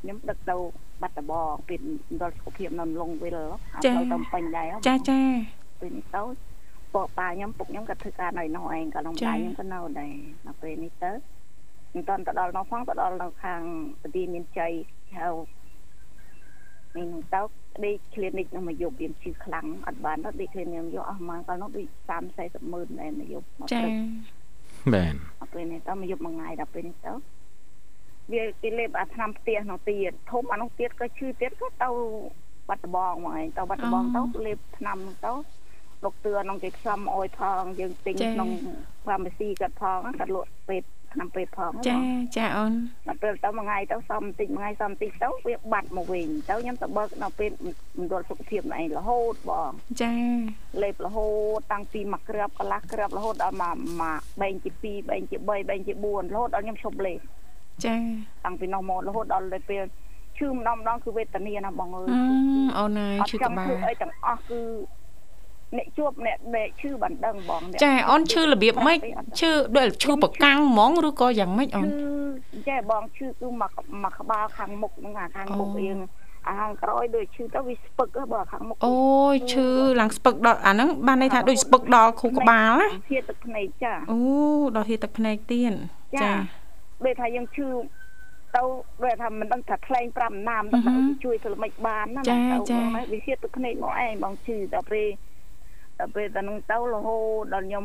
[0.00, 0.56] ខ្ញុំដឹកទៅ
[1.02, 1.80] បាត់ដបងពីម
[2.14, 5.20] ណ្ឌលសុខភាពនៅលងវិលអត់ទៅទៅពេញដែរហ៎ចាចា
[5.80, 6.22] ពេលនេះទៅ
[6.94, 10.12] ពួកប៉ាខ្ញុំពុកខ្ញុំក៏ធ្វើការនៅនោះឯងក៏ក្នុងចា៎ដៃខ្ញុំក៏នៅដែរ
[10.46, 11.12] ដល់ពេលនេះទៅ
[11.94, 13.60] មិនតាន់ទៅដល់នោះផងទៅដល់នៅខាង
[14.02, 14.72] ពទាមានជ័យ
[15.18, 15.28] ហៅ
[16.96, 17.40] នេះនោះទៅ
[17.84, 23.94] ដេក clinic នោះមកយកវាឈឺខ្លាំងអត់បានទៅដេក clinic ខ្ញុំយកអស់មកកាលនោះដូច30 40ម៉ឺនដែរមកយកមកចាព្រឹក
[24.92, 27.12] បាទដល់ពេលនេះទៅមកយកមួយថ្ងៃដល់ពេលនេះទៅ
[28.32, 31.88] វាគេលេបអាថ្នាំផ្ទះនោះទៀតធំអានោះទៀតក៏ឈឺទៀតក៏ទៅ
[32.68, 35.32] បាត់ដបងមកឯងទៅបាត់ដបងទៅលេបថ្នាំនោះទៅ
[36.04, 38.50] លោកទឿននឹងគេផ្សំអុយផងយើងទិញក្នុង
[39.04, 41.98] pharmacy គាត់ផងគាត់លក់ពេទ្យ ថ្នាំពេទ្យផងចា
[42.36, 42.72] ចាអូន
[43.06, 47.50] ដល់ពេលទៅមួយថ្ងៃទៅសំបន្តិចមួយថ្ងៃសំបន្តិចទៅវាបាត់មកវិញទៅខ្ញុំទៅបើកនៅពេល
[47.98, 49.70] មណ្ឌលសុខភាពណឯងរហូតបង
[50.02, 50.14] ចា
[50.82, 57.20] លេបរហូតតាំងពីមួយគ្រាប់កន្លះគ្រាប់រហូតដល់មកមកបែងជា2បែងជា3បែងជា4រហូតដល់ខ្ញុំឈប់លេប
[57.84, 57.94] ចា
[58.44, 59.84] តាំងពីនោះមករហូតដល់ពេល
[60.38, 62.20] ឈឺម្ដងម្ដងគឺវេទនាណាបងអើយអឺ
[62.78, 64.60] អូនហើយអត់ឈឺចក្ង់បាលធ្វើអីទាំងអស់គឺ
[65.76, 68.98] អ្នកជួបអ្នកដែលឈឺបានដឹងបងអ្នកចាអូនឈឺរបៀបម៉េច
[69.40, 73.72] ឈឺដូចឈឺប្រកាំងហ្មងឬក៏យ៉ាងម៉េចអូឈឺនចេះបងឈឺគឺមក
[74.04, 75.98] មកក្បាលខាងមុខហ្នឹងអាខាងមុខអូរៀង
[76.46, 79.68] អាខាងក្រោយដូចឈឺទៅវាស្ពឹកហ៎បើខាងមុខអូយឈឺ
[80.00, 84.18] ឡើងស្ពឹកដល់អាហ្នឹងបានន័យថាដូចស្ពឹកដល់ខួរក្បាលណាជាទឹកភ្នែកចាអូ
[84.76, 85.72] ដល់ហៀទឹកភ្នែកទៀត
[86.14, 86.32] ចាចា
[87.04, 87.68] ដូចថាយើងឈឺ
[88.56, 88.62] ទៅ
[89.02, 95.08] ដូចថាមិនដឹងថាថ្លែងប្រាប់ណាមអឺហឹមទៅជួយធ្វើមិនបានណាចាទៅចាហ្នឹងវាជាទឹកភ្នែកមកឯងបងឈឺដល់ពេល
[96.00, 97.84] ដល់ពេលដល់ហ្នឹងទៅរហូតដល់ខ្ញុំ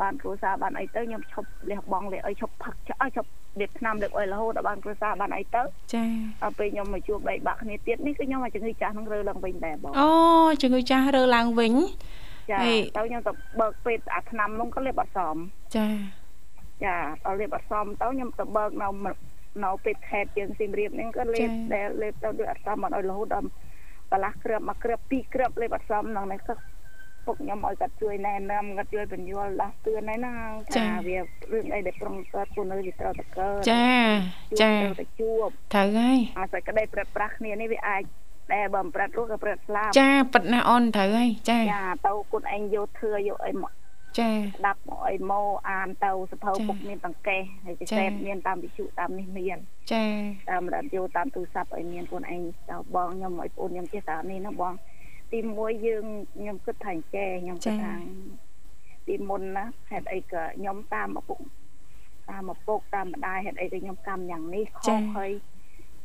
[0.00, 3.28] បានគ្រួសារបានអីទៅខ្ញុំឈប់លះបង់លះអីឈប់ផឹកចោលឈប់
[3.60, 5.62] លេបថ្នាំលេបអីរហូតដល់បានគ្រួសារបានអីទៅ
[5.94, 6.04] ចា
[6.42, 10.10] ដល់ពេលខ្ញុំមកជួបបែកបាក់គ្នាទៀតនេះគឺខ្ញុំមកជំងឺចាស់ហ្នឹងរើឡើងវិញដែរបងអូ
[10.62, 11.72] ជំងឺចាស់រើឡើងវិញ
[12.50, 15.36] ចាហេទៅខ្ញុំទៅបើកពេទ្យអាថ្នាំនោះក៏លេបអត់សម
[15.76, 15.86] ចា
[16.84, 18.88] ចាដល់លេបអត់សមទៅខ្ញុំទៅបើកនៅ
[19.64, 23.48] នៅពេទ្យខេត្តយើងសៀមរាបហ្នឹងក៏លេបដែលលេបទៅដូចអត់សមអត់ឲ្យរហូតដល់
[24.12, 26.54] កន្លះគ្រាប់មួយគ្រាប់ពីរគ្រាប់លេបអត់សមហ្នឹងនេះក៏
[27.28, 30.34] ពុកខ្ញុំឲ្យគាត់ជួយណែនាំគាត់ជួយបញ្យល់ដោះតឿនហើយណា
[30.74, 33.88] ថាវារឿងអីដែលប្រងកើតពុននៅវាត្រូវតែកើតចា
[34.62, 38.02] ចាទៅជួបត្រូវហើយអាសេចក្តីប្រាត់ប្រាស់គ្នានេះវាអាច
[38.54, 43.72] ដែលបើមិនប្រាត់រស់ក៏ប្រាត់ស្លាប់ចាប៉ិតណាអូនត្រូវហើយចាចាទៅគុណឯងយកធឿយកអីមក
[44.18, 49.58] ចាស្ដាប់មកអីមកអានទៅសភៅពុកមានតង្កេះហើយពិសេសមានតាមវិទ្យុតាមនេះមាន
[49.92, 50.04] ចា
[50.50, 54.72] តាមរត់យកតាមទូរស័ព្ទឲ្យមានខ្លួនឯងទៅបងខ្ញុំឲ្យបងខ្ញុំចេះតានេះណាបង
[55.32, 56.04] ទី1យើង
[56.36, 57.94] ខ្ញុំគិតថាអញ្ចេះខ្ញុំគិតថា
[59.06, 61.38] ទីមុនណាហេតុអីក៏ខ្ញុំតាមឪពុក
[62.30, 65.30] តាមឪពុកតាមម្ដាយហេតុអីក៏ខ្ញុំកម្មយ៉ាងនេះខុសហើយ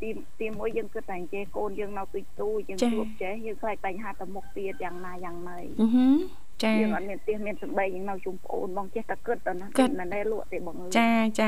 [0.02, 0.10] ទី
[0.40, 5.88] ទីមួយយើងគិតតែអញ្ចេះកូនយើងនៅទូចទូយើងជួបចេះយើងខ្លាចបញ្ហាទៅមុខទៀតយ៉ាងណាយ៉ាងណីអឺ
[6.64, 11.48] ចាយើងអត់មានផ្ទះមានសម្បែងយើងនៅជុំប្អូនបងចេះតែគិតទៅណាគិតណាណែលក់ទេបងចាចា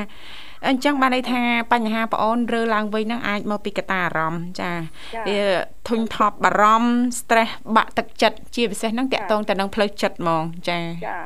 [0.68, 1.42] អញ្ចឹងបានន័យថា
[1.72, 4.70] បញ្ហាប្អូនរើឡើងវិញហ្នឹងអាចមកពីកត្តាអារម្មណ៍ចា
[5.28, 5.40] វា
[5.88, 11.18] ធុញថប់បារម្ភ stress បាក់ទឹកចិត្តជាពិសេសហ្នឹងតាក់ទងទៅនឹងផ្លូវចិត្តហ្មងចាចា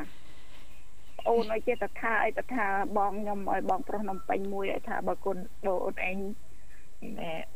[1.28, 2.66] អូនឲ្យចេះតែថាអីទៅថា
[2.96, 6.16] បងខ្ញុំឲ្យបងប្រុសនំពេញមួយឲ្យថាបើគុណដូអូនឯង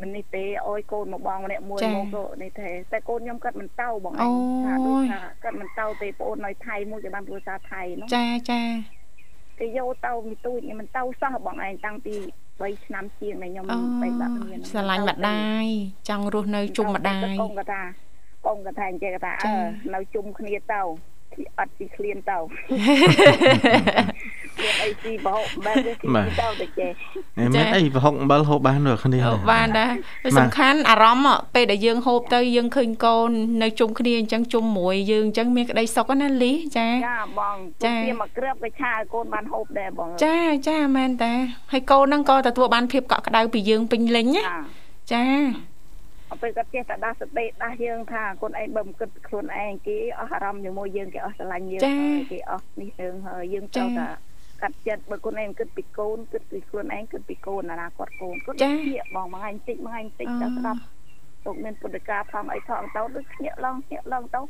[0.01, 4.35] មិននេះទេអោយកូនមកបងម្នាក់មួយមកក៏នេះទេតែកូនខ្ញុំគាត់មិនទៅបងឯង
[4.67, 8.63] ថាដូចថាគាត់មិនទៅទេប្អូននៅថៃមួយគេបានគ្រួសារថៃនោះចាចា
[9.59, 12.15] គេយកទៅមីទូចមិនទៅសោះបងឯងតាំងពី
[12.55, 13.65] 3ឆ្នាំជាងដែលខ្ញុំ
[14.03, 15.65] បែកបាក់មានស្រឡាញ់ម្ដាយ
[16.09, 17.83] ចង់រស់នៅជុំម្ដាយកូនគាត់ថា
[18.47, 19.55] កូនគាត់ថាអញ្ចឹងគាត់ថាអឺ
[19.95, 20.83] នៅជុំគ្នាទៅ
[21.59, 22.38] អត់ពីឃ្លានទៅ
[24.62, 26.05] មានអីស៊ីបោកបែបវាស៊ី
[26.40, 26.92] ទៅទៅចេះ
[27.55, 29.92] មានអីបោកអំបិលហូបបានដូចគ្នាហូបបានដែរ
[30.38, 33.31] សំខាន់អារម្មណ៍ពេលដែលយើងហូបទៅយើងឃើញកូន
[33.62, 41.33] នៅជុំគ្នាអញ្ចឹងជុំមួយយើងអញ្ចឹងមានក្តីសុខណាលីចាចាបងចាមកក្រើបក៏ឆាកូនបានហូបដែរបងចាចាមែនតា
[41.73, 44.44] ហើយកូនហ្នឹងក៏ទទួលបានភាពកក់ក្ដៅពីយើងពេញលេញណា
[45.12, 45.25] ចា
[46.42, 51.83] ពេលគាត់ចេះតែដាស់សតិដាស់យើងថាខ្លួនឯងបើមិនគិតខ្លួនឯងគេអស់អារម្មណ៍ជាមួយយើងគេអស់ស្រឡាញ់យើង
[52.33, 54.07] គេអស់នេះរឿងហើយយើងត្រូវតែ
[54.62, 58.70] កាត់ចិត្តបើខ្លួនឯងគិតពីកូនគិតពីខ្លួនឯងគិតពីកូនអនាគតកូនគាត់ជា
[59.14, 60.81] បងមួយថ្ងៃបន្តិចមួយថ្ងៃបន្តិចទៅស្ដាប់
[61.44, 64.40] ទុកមានពុទ្ធកាផងអីផងទៅដូចភ្ញាក់ឡើងភ្ញាក់ឡើងទៅ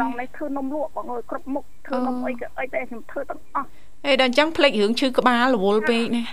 [0.00, 3.68] ឡងនេះធ្វើនំលក់បងអើយគ្រប់មុខធ្វើនំអីក៏អីតែខ្ញុំធ្វើទាំងអស់
[4.06, 6.24] អេដល់អញ្ចឹងភ្លេចរឿងឈឺក្បាលរវល់ពេកណា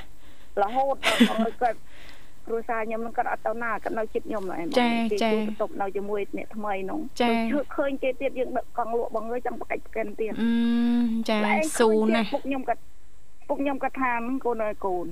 [0.63, 0.95] រហូត
[1.29, 1.77] បងអើយគាត់
[2.47, 4.89] គ្រួសារខ្ញុំនឹងគាត់អត់ទៅណាគាត់នៅជិតខ្ញុំហ្នឹងចា
[5.23, 7.29] ចាបន្ទប់នៅជាមួយអ្នកថ្មីនោះចា
[7.75, 10.49] ឃើញគេទៀតយើងដឹកកង់លក់បងអើយចង់បកាច់ប្រកិនទៀតអឺ
[11.29, 11.38] ចា
[11.79, 12.81] ស៊ូណាពុកខ្ញុំគាត់
[13.47, 14.12] ពុកខ្ញុំគាត់ថា
[14.45, 15.07] កូនអើយកូន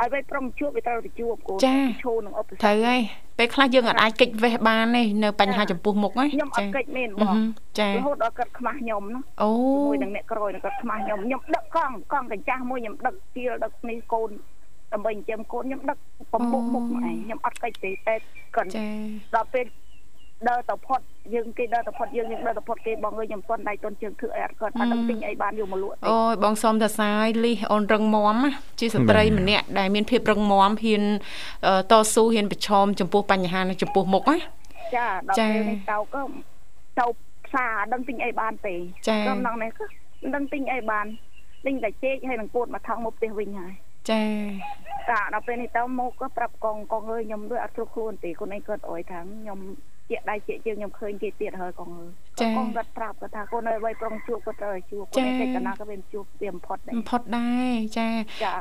[0.00, 1.58] ឲ្យវេប្រុងជួបវាត្រូវទៅជួបកូន
[2.04, 3.00] ឈោនឹងឧបសគ្គត្រូវហើយ
[3.38, 7.36] ពេលខ្លះយើងអាចកិច្ចវេះបានទេនៅបញ្ហាចំពោះមុខហ្នឹងខ្ញុំអត់កិច្ចមែនបង
[7.78, 9.50] ចារហូតដល់គាត់ខ្មាស់ខ្ញុំណាអូ
[9.86, 14.30] មួយនឹងអ្នកក្រោយនឹងគាត់ខ្មាស់ខ្ញុំខ្ញុំដឹកកង់កង់កញ្ចាស់មួយខ្ញុំដឹកទៀលដឹកនេះកូន
[14.94, 15.98] ដើម្បីចិញ្ចឹមកូនខ្ញុំដឹក
[16.32, 18.14] ប្រមុខមុខឯងខ្ញុំអត់កិច្ចទេតែ
[18.56, 18.68] គាត់
[19.34, 19.66] ដល់ពេល
[20.48, 21.00] ដើរទៅផុត
[21.34, 28.36] យើងគេដើរទៅផុតយើងយើងដើរទៅផុតគេបងអើយខ្ញុំប៉ុនដៃតុនជើងធ្វើអីអត់គាត់អត់ដឹងទិញអីបានយកមកលក់អូយបងសុំតាសាយលីសអូនរឹងមាំ
[28.80, 31.02] ជាស្ត្រីម្នាក់ដែលមានភាពរឹងមាំហ៊ាន
[31.90, 34.36] តស៊ូហ៊ានប្រឈមចំពោះបញ្ហានៅចំពោះមុខណា
[34.96, 36.22] ចាដល់ពេលនេះទៅក៏
[36.98, 37.06] ទៅ
[37.46, 38.74] ផ្សារអត់ដឹងទិញអីបានទេ
[39.26, 39.84] ក្រុមក្នុងនេះក៏
[40.22, 41.06] មិនដឹងទិញអីបាន
[41.66, 43.72] ទិញតែចេកហើយនឹងពោតមកថងមកផ្ទះវិញហើយ
[44.10, 44.22] ចា
[45.10, 49.60] តាដល់ពេលនេះទៅមកក៏ប្រាប់កងកងអើយខ្ញុំដូចអត់គ្រប់ខ្លួនទេខ្លួនឯងគាត់អុយថាខ្ញុំ
[50.10, 58.08] ជាដៃជាជើងខ្ញុំឃើញគេទៀតហើយកងអើយកងគាត់ប្រាប់គាត់ថាកូនអើយវ័យប្រុងជួបគាត់ត្រូវជួបគាត់ឯងកិច្ចកណាក៏វាជួបវាបំផុតដែរបំផុតដែរចា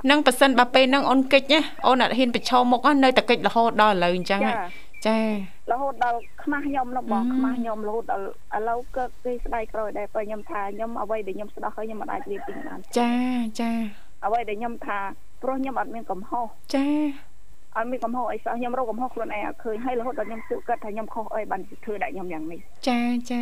[0.09, 4.41] នឹងប៉ះសិនបើពេលហ្នឹងអូនកិច្ចណាអូនអត់ហ៊ានប្រឈមមុខនៅតែកិច្ចរហូតដល់ឥឡូវអញ្ចឹង
[5.07, 5.17] ចា
[5.71, 8.25] រហូតដល់ខ្មាស់ខ្ញុំនោះបងខ្មាស់ខ្ញុំរហូតដល់
[8.57, 13.13] ឥឡូវក៏គេស្ដាយក្រោយដែរបើខ្ញុំថាខ្ញុំអ្វីដែលខ្ញុំស្ដោះហើយខ្ញុំមិនអាចរៀបពេញបានចា
[13.61, 13.71] ចា
[14.25, 14.99] អ្វីដែលខ្ញុំថា
[15.43, 16.87] ព្រោះខ្ញុំអត់មានកំហុសចា
[17.77, 23.01] អត់មានកំហុសអីសោះខ្ញុំរកកំហុសខ្លួនឯងអត់ឃើញហើយរហូតដល់ខ្ញុំសួរគាត់ថាខ្ញុំខុសអីបានធ្វើដាក់ខ្ញុំយ៉ាងនេះចា
[23.31, 23.41] ចា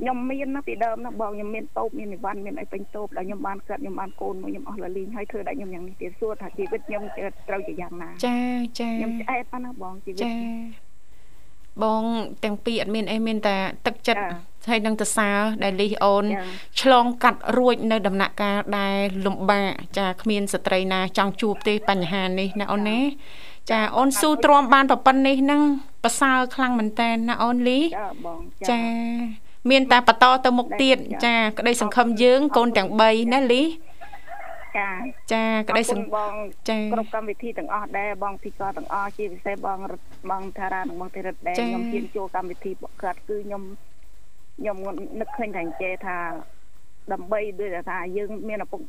[0.00, 7.02] ខ្ញុំមានណាពីដើមណាបងខ្ញុំមានតូបមាននិវ័នមានអីពេញតូបដល់ខ្ញុំបានកើតខ្ញុំបានកូនមួយខ្ញុំអស់លលីងហើយធ្វើដាក់ខ្ញុំយ៉ាងនេះទៀតសួរថាជីវិតខ្ញុំ
[7.48, 8.38] ត្រូវជាយ៉ាងណាចា
[8.80, 10.34] ចាខ្ញុំឆ្អែតណាបងជីវិតចា
[11.82, 12.02] បង
[12.44, 13.56] ទាំងពីរអត់មានអីមានតែ
[13.86, 14.22] ទឹកចិត្ត
[14.70, 15.28] ហើយនឹងតសា
[15.62, 16.24] ដែលលីអូន
[16.80, 23.00] ឆ្លងកាត់រួចនៅដំណាក់កាលដែលលំបាកចាគ្មានស្ត្រីណាចង់ជួបទេបញ្ហានេះណាអូនណា
[23.70, 25.62] ចាអូនស៊ូទ្រាំបានប្រប៉ុណ្នេះនឹង
[26.04, 28.80] ប្រសើរខ្លាំងមែនតើណាអូនលីចាបងចា
[29.70, 33.68] មានតែបន្តទៅមុខទៀតចា ក្តីសង្ឃឹមយើងកូនទាំង3ណាលីចា
[35.32, 36.34] ចាក្តីសង្ឃឹមបង
[36.68, 39.78] ចាគ្រប់កម្មវិធីទាំងអស់ដែរបងទីកទាំងអស់ជាពិសេសបង
[40.30, 43.62] បងថារានិងបងទីរិតដែរខ្ញុំហ៊ានចូលកម្មវិធីបកកាត់គឺខ្ញុំ
[44.58, 44.76] ខ្ញុំ
[45.20, 46.16] នឹកឃើញថាចេថា
[47.12, 48.80] ដើម្បីដូចថាយើងមានឪពុក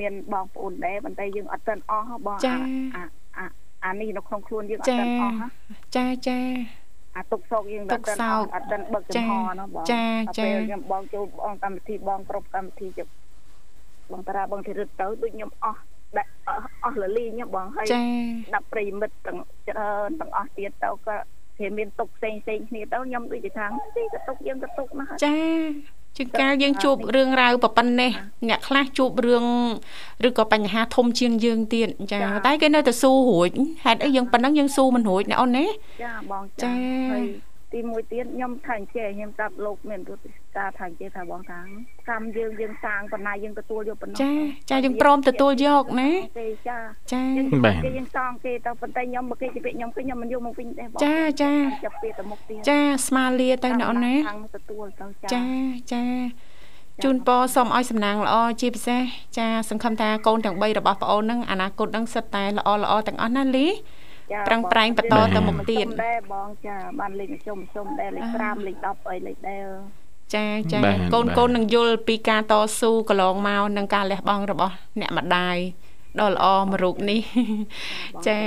[0.00, 2.54] មានបងប្អូនដែរប៉ុន្តែយើងអត់ទាន់អស់ហ៎បងចា
[2.96, 3.02] អា
[3.38, 3.46] អា
[3.84, 5.46] អានេះនៅក្នុងខ្លួនយើងអត់ចាទាន់អស់ហ៎
[5.96, 6.38] ចាចា
[7.16, 13.04] អាទុកសោកយើងទុកសោកអត់ទាន់បើកចំហណាបងចាដល់ចាពេលខ្ញុំបងចូលបងកម្មវិធីបងគ្រប់កម្មវិធីជិ
[14.12, 15.80] បបងតារាបងធីរិតទៅដូចខ្ញុំអស់
[16.18, 18.02] ដាក់អស់អស់លលីខ្ញុំបងហើយចា
[18.54, 21.16] ដាក់ប្រិមិត្តទាំងច្រើនទាំងអស់ទៀតទៅក៏
[21.58, 25.36] គេមានទុកផ្សេងផ្សេងគ្នាទៅខ្ញុំដូចជាថាទីក៏ទុកយើងក៏ទុកណាស់ហើយចា
[26.16, 28.10] ជាងកាលយើងជួបរឿងរ៉ាវប៉ុណ្ណេះ
[28.48, 29.46] អ្នកខ្លះជួបរឿង
[30.28, 33.50] ឬក៏បញ្ហាធំជាងយើងទៀតចាតែគេនៅតែស៊ូរួច
[33.84, 35.66] ហេតុអីយើងប៉ុណ្ណឹងយើងស៊ូមិនរួចណាអូនណា
[36.02, 36.72] ចាបងចាចា
[37.12, 37.24] ហើយ
[37.72, 40.24] ទីមួយទៀតខ្ញុំថាអញ្ចេះខ្ញុំតាប់លោកមានពុទ្ធ
[40.56, 41.60] ការថាអញ្ចេះថាបងថា
[42.10, 44.32] កម្មយើងយើងសាងប៉ុណ្ណាយើងទទួលយកប៉ុណ្ណោះចា
[44.70, 46.78] ចាយើងព្រមទទួលយកណាគេចា
[47.12, 51.52] ចាយើងបាទគេយើងសងគេទៅប៉ុន្តែខ្ញុំមកគេជិះខ្ញុំគឺខ្ញុំមិនយកមកវិញទេបងចាចា
[51.84, 55.44] ចាប់ពីទៅមុខទៀតចាស្មាលាទៅណាអូនណាខាងទទួលទៅចាចា
[55.92, 56.04] ចា
[57.04, 59.02] ជូនពរសូមឲ្យសំណាងល្អជាពិសេស
[59.38, 63.74] ចាសង្ឃឹមថាកូនទាំង3របស់ប្អូននឹងអនាគតនឹងសិតតែល្អល្អទាំងអស់ណាលីចា
[64.48, 69.66] ប្រឹងប្រែងបន្តទៅមុខទៀតដែរបងចាបានលេខមជ្ឈមមជ្ឈមដែរលេខ5លេខ10អីលេខដែរ
[70.34, 75.56] ចាចាបាទកូនបាទកូននឹងយល់ពីការតស៊ូកន្លងមកនឹងការលះបង់របស់ អ្នកម្ដាយ
[76.20, 77.20] ដ៏ល្អមួយរូបនេះ
[78.26, 78.38] ចា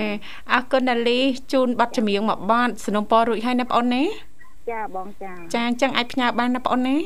[0.53, 1.19] អរគុណដាលី
[1.53, 4.03] ជូនប័ណ្ណចម្រៀងមួយប័ណ្ណสนុំពររួចហើយណាបងអូនណា
[4.71, 6.97] ចាបងចាចាអញ្ចឹងអាចផ្ញើបានណាបងអូនណា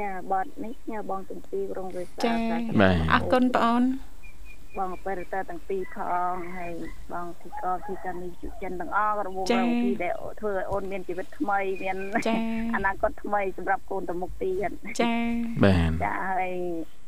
[0.00, 2.32] ចាបតនេះញ៉ាបងទាំងពីររងរិសាចា
[2.80, 3.82] បាទអរគុណបងអូន
[4.78, 5.96] បងអបេរតើទាំងពីរផ
[6.32, 6.72] ងហើយ
[7.12, 12.34] បងទីកទីកានីជចិនទាំងអស់រវងចារងទីដែលធ្វើឲ្យអូនមានជីវិតថ្មីមានចា
[12.74, 15.12] អនាគតថ្មីសម្រាប់កូនទៅមុខទៀតចា
[15.64, 16.52] បាទចាហើយ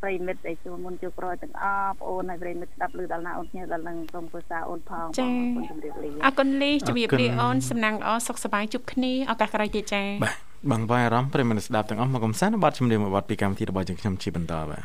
[0.02, 10.36] ប្រិមិត្តដែលជួលមុនជួលក្រោយទាំងអស់បងអូនហើយប្រិមិត្តស្ដាប់ឮដល់ណាអូនគ្នាដល់នឹងក្រុមគូសាអូនផងបងអូនជម្រាបលាអរគុណលីជំរាបអរគុណលាអូនសំណាងល្អសុខសប្បាយជួបគ្នាឱកាសក្រោយទៀតចាបាទ
[10.70, 14.82] បងប្អូនអារម្មណ៍ប្រិយមិត្តស្ដាប់ទាំងអស់មកកំសាន្តនៅបទចម្រៀងមួយបទពីកម្មវិធីរបស់យើងខ្ញុំជាបន្តបាទ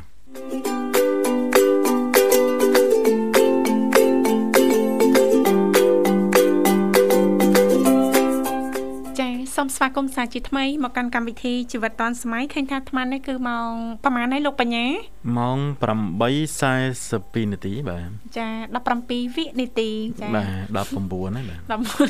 [9.64, 13.72] សូមស្វាគមន៍សាជាថ្មីមកកាន់កម្មវិធីជីវិតឌွန်សម័យឃើញថាអាត្មានេះគឺម៉ោង
[14.04, 14.86] ប្រហែលហើយលោកបញ្ញា
[15.38, 15.58] ម៉ោង
[16.34, 18.48] 8:42នាទីបាទចា
[18.88, 19.90] 17វិនាទី
[20.22, 22.10] ចាបាទ19ហើយបាទដល់មុន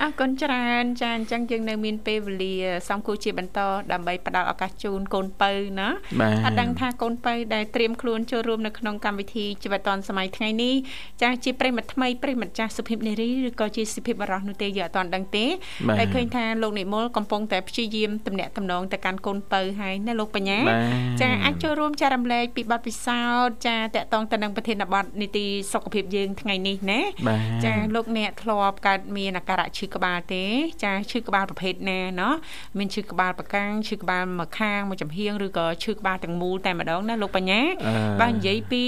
[0.00, 2.54] អរគុណច្រើនចាអញ្ចឹងយើងនៅមានពេលវេលា
[2.88, 3.58] សំគូជាបន្ត
[3.92, 5.88] ដើម្បីផ្ដល់ឱកាសជូនកូនពៅណា
[6.20, 10.74] បាទអត់ដឹងថាកូនពៅដែលត្រៀមខ្លួនចូលរួមនៅក្នុងកម្មវិធីជីវិតឌွန်សម័យថ្ងៃនេះ
[11.22, 15.46] ចាជាប្រិមិត្តថ្មីប្រិមិត្តចាស់សុភិបនារីឬក៏ជាសុភិបបរោះនោះទេយើងអត់ទាន់ដឹងទេ
[15.87, 30.43] បាទ តែឃើញថាលោកនិមលកំពុងតែព្យាយាមតំណាក់តំណងទៅកាន់កូនពៅហើយណាលោកបញ្ញា បាទ ចាអាចចូលរួមចែករំលែកពីបទពិសោធន៍ចាតកតងទៅនឹងប្រធានបទនីតិសុខភាពយើងថ្ងៃនេះណា បាទ ចាលោកអ្នកធ្លាប់កើតមានអាការៈឈឺក្បាលទេ
[30.83, 32.35] ចាឈឺក្បាលប្រភេទណាเนาะ
[32.77, 38.85] មានឈឺក្បាលប្រកាំងឈឺក្បាលមួយខាងមួយចំហៀងឬក៏ឈឺក្បាលទាំងមូលតែម្ដងណាលោកបញ្ញា អឺ បើនិយាយពី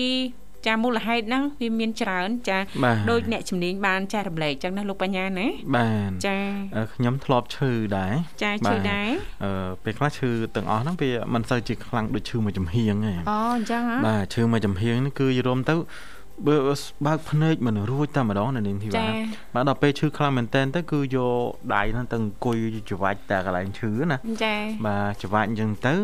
[0.67, 5.47] ចាមូលហេតុហ្នឹងវាមានច្រើនចាបាទដូចអ្នកជំនាញបានចែករំលែកចឹងណាលោកបញ្ញាណា
[5.77, 6.37] បាទចា
[6.77, 9.09] អឺខ្ញុំធ្លាប់ឈឺដែរចាឈឺដែរ
[9.45, 15.75] អឺពេលខ្លះឈឺទាំងអស់ហ្នឹងវាមិនសូវជាខ្លាំងដូចឈឺមួយចំហៀងទេអូអញ្ចឹងហ៎បាទឈឺមួយចំហៀងនេះគឺយល់ទៅ
[16.47, 16.57] បើ
[17.07, 19.07] បើកភ្នែកមិនរួចតែម្ដងនៅនាងធីវ៉ាចា
[19.55, 22.57] បាទដល់ពេលឈឺខ្លាំងមែនតើទៅគឺយកដៃហ្នឹងទៅអង្គុយ
[22.89, 24.55] ច្រវាច់តែកន្លែងឈឺណាចា
[24.87, 25.95] បាទច្រវាច់អញ្ចឹងទៅ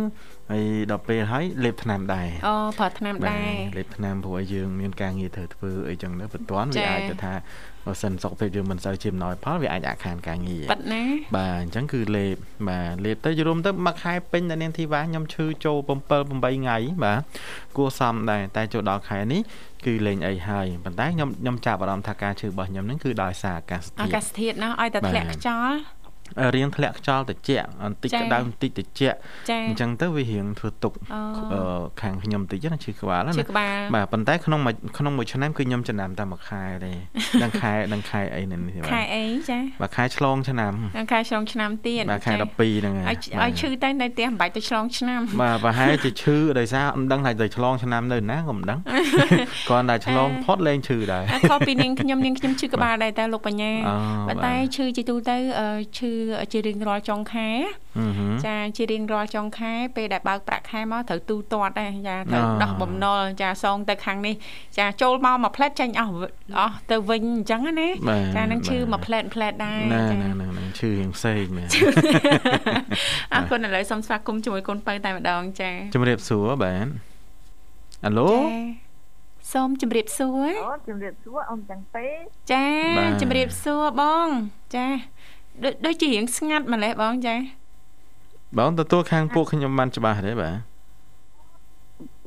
[0.52, 7.34] ហើយដល់ពេលហើយលេបថ្នាំដែរអូប្រើថ្នាំដែរលេបថ្នាំព្រោះឲ្យយើងមានការងារត្រូវធ្វើអីចឹងទៅបន្ទាន់ចា៎វាអាចទៅថា
[7.86, 11.02] បើសិនសុខភាពយើងមិនសូវជាអំណោយផលវាអាចអាក់ខានការងារប៉ិតណា
[11.36, 12.34] បាទអញ្ចឹងគឺលេប
[12.68, 17.20] បាទលេបទៅយរួមទៅមួយខែពេញតែនាងធីវ៉ាខ្ញុំឈឺចូល7 8ថ្ងៃបាទ
[17.76, 19.42] គួរសមដែរតែចូលដល់ខែនេះ
[19.86, 25.76] គឺលេងអីហើយប៉ុន្តែខ្ញុំខ្ញុំចាប់អារម្មណ៍ថាការឈឺរបស់ខ្ញុំហ្នឹងគឺដោយសារអាកាសអាធាតុកាសធាតុណាឲ្យតែបាទធ្លាក់ខ្យល់
[26.54, 29.16] រៀងធ្លាក់ខ្យល់ត្រជាក់បន្តិចចា៎ក្តៅបន្តិចត្រជាក់
[29.50, 31.20] ចាអញ្ចឹងទៅវារៀងធ្វើទុកអូ
[31.52, 36.92] អឺខាងខ្ញុំបន្តិចណាឈឺក្បាលណាឈឺក្បាលបាទប៉ុន្តែក្នុងមួយក្នុងមួយឆ្នាំគឺខ្ញុំចំណាំតែមួយខែទេ
[37.42, 48.78] ដឹងខែដឹងខែអីនេះទេខែបាទអីចាបាទខែឆ្លងឆ្នាំដល់ខែឆ្លងឆ្នាំទៀតបាទខែចា12ហ្នឹងហើយឲ្យឲ្យឈឺទៅនៅផ្ទះមិនបាច់ទៅឆ្លងឆ្នាំបាទប្រហែលជាឈឺដោយសារមិនដឹងថាទៅឆ្លងឆ្នាំនៅណាក៏មិនដឹង
[49.68, 53.94] គ្រាន់តែឆ្លងផុតលែងឈឺដែរអាខុសពីនាងខ្ញុំនាងខ្ញុំឈឺក្បាលដែរតែលោកបញ្ញាអូ
[54.28, 56.12] ប៉ុន្តែឈឺជាទូទៅអឺឈឺ
[56.52, 57.48] ជារៀងរាល់ចុងខែ
[57.98, 64.34] អឺហឺចាជារៀងរាល់ចុងខែពេលដែលបើកប្រាក់ខែមកត្រូវទូទាត់ដែរចាត្រូវអូដោះបំណុលចាសងទៅខាងនេះ
[64.78, 66.12] ចាចូលមកមួយផ្លែតចាញ់អស់
[66.58, 71.68] អស់ទៅវិញអញ្ចឹងណាបាទចានឹងឈឺបាទមួយផ្លែតផ្លែតដែរណាចាណាណាឈឺរៀងផ្សេងមែន
[73.34, 76.86] អរគុណឥឡូវសូមស្វាគមន៍ជាមួយកូនបើតែម្ដងចាជំរាបសួរបាទ
[78.06, 78.88] អាឡូចា
[79.52, 82.06] សូមជម្រាបសួរអូជំរាបសួរអ៊ំទាំងពេ
[82.52, 82.66] ចា
[82.98, 84.28] បាទជម្រាបសួរបង
[84.74, 84.86] ចា
[85.64, 87.34] ដូចដូចជារៀងស្ងាត់ម្លេះបងចា
[88.58, 90.54] បងទទួលខាងពួកខ្ញុំបានច្បាស់ទេបាទ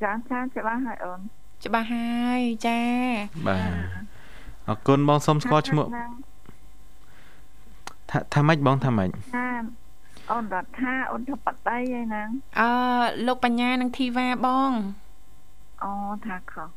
[0.04, 1.20] ចាចាច្បាស់ហើយអូន
[1.66, 2.80] ច្បាស់ហើយចា
[3.48, 3.72] បាទ
[4.68, 5.88] អរគុណបងសុំស្គាល់ឈ្មោះ
[8.10, 9.48] ថាថាម៉េចបងថាម៉េចថា
[10.32, 12.28] អូនរដ្ឋាអូនថាបតីហើយហ្នឹង
[12.60, 12.70] អឺ
[13.28, 14.72] លោកបញ្ញានិងធីវ៉ាបង
[15.84, 15.92] អូ
[16.26, 16.70] ថាខុស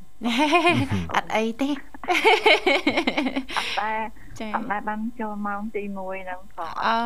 [1.15, 1.71] អត់អីទេ
[3.57, 3.93] អត់តែ
[4.41, 6.97] ចាអត់តែបានចូលម៉ោងទី1ហ្នឹងផងអឺ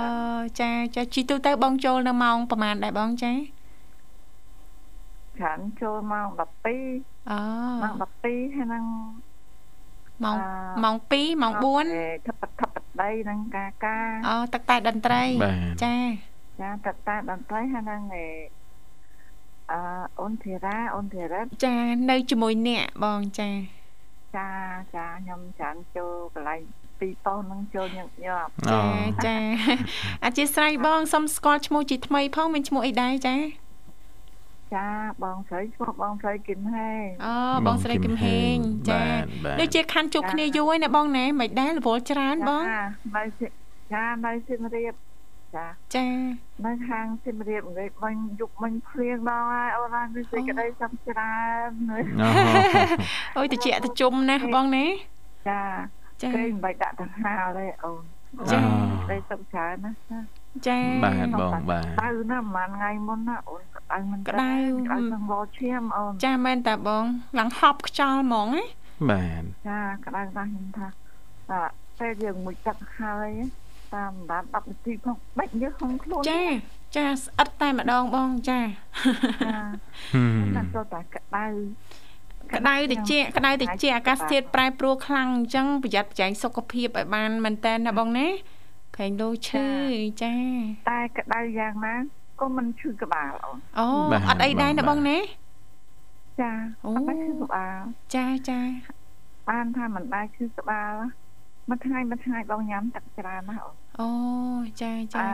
[0.60, 6.38] ចាចាជីទូទៅបងចូលនៅម៉ោងប្រហែលដែរបងចាច្រើនចូលម៉ោង12
[7.30, 7.40] អូ
[7.82, 8.84] ម៉ោង12ហើយហ្នឹង
[10.24, 11.52] ម៉ោងអឺម៉ោង2ម៉ោង
[11.90, 15.96] 4ថាបថាបតីហ្នឹងការការអូទឹកតែតន្ត្រីបាទចា
[16.60, 18.24] ចាតតែតន្ត្រីហើយហ្នឹងឯ
[19.72, 19.80] អឺ
[20.20, 21.74] អូនធីរ៉ាអូនធីរ៉ាចា
[22.10, 23.48] នៅជាមួយអ្នកបងចា
[24.36, 24.48] ចា
[24.94, 26.60] ចាខ្ញុំច្រើនចូលកន្លែង
[27.00, 28.86] ពីរប៉ុស្តិ៍ហ្នឹងចូលញឹកញាប់អូចា
[29.26, 29.36] ចា
[30.24, 33.36] អធិស្ឋានបងសុំស្គាល់ឈ្មោះជាថ្មីផងមានឈ្មោះអីដែរចា
[34.74, 34.86] ចា
[35.22, 37.34] បងស្រីឈ្មោះបងស្រីគឹមហេងអូ
[37.66, 38.56] បងស្រីគឹមហេង
[38.90, 42.82] ចាបាទបាទដូចជាខាន់ជួបគ្នាយូរហើយណាបងណែមិនដែររវល់ច្រើនបងចា
[43.16, 43.46] នៅសៀ
[43.92, 44.92] ចានៅសៀមរាប
[45.56, 46.06] ចាចា
[46.64, 52.06] នៅខាងសៀមរាបងើយបាញ់យុបមិញភ្លៀងដល់ហើយអូនហើយមានសេចក្តីសុខច្រើនណាស់
[53.36, 54.86] អូអូយតិចតិជុំណាស់បងណា
[55.48, 55.62] ចា
[56.22, 58.02] ចាគេមិនបាច់ដាក់ដង្ហាលទេអូន
[58.52, 58.70] ចាសេច
[59.04, 60.18] ក្តីសុខច្រើនណាស់ចា
[60.66, 64.52] ចាបាទបងបាទក្តៅណាស់ប្រហែលថ្ងៃមុនណាអូនក្តៅមិនក្តៅ
[64.86, 67.04] ក្តៅនឹងវល់ឈាមអូនចាមែនតាបង
[67.38, 68.64] ឡើងហប់ខ្យល់ហ្មងណា
[69.10, 70.88] បាទចាក្តៅណាស់ខ្ញុំថា
[71.50, 71.60] តែ
[71.98, 73.30] ពេលយើងមួយទឹកហើយ
[73.94, 76.44] តាមបាន10នាទីផងបាច់យើងក្នុងខ្លួនចា
[76.96, 78.60] ចាស្អិតតែម្ដងបងចា
[79.46, 79.58] ចា
[80.12, 81.46] ហឹមតែចូលតែក្តៅ
[82.54, 88.28] ក្តៅតិចក្តៅតិចអាកាសធាតុប្រែប្រួលខ្លាំងអញ្ចឹងប្រយ័ត្នប្រយែងសុខភាពឲ្យបានមែនតើណាបងណា
[88.96, 89.66] ខែងលោឈឺ
[90.22, 90.34] ចា
[90.90, 91.94] តែក្តៅយ៉ាងណា
[92.40, 93.86] ក៏មិនឈឺក្បាលអូនអូ
[94.28, 95.18] អត់អីដែរណាបងណា
[96.40, 96.52] ចា
[96.84, 97.78] អូអត់បានឈឺក្បាល
[98.14, 98.60] ចាចា
[99.48, 100.92] បានថាមិនដែរឈឺក្បាល
[101.68, 104.10] មួយថ្ងៃមួយថ្ងៃបងញ៉ាំទឹកច្រើនណាស់អូនអូ
[104.82, 105.30] ចាចាអា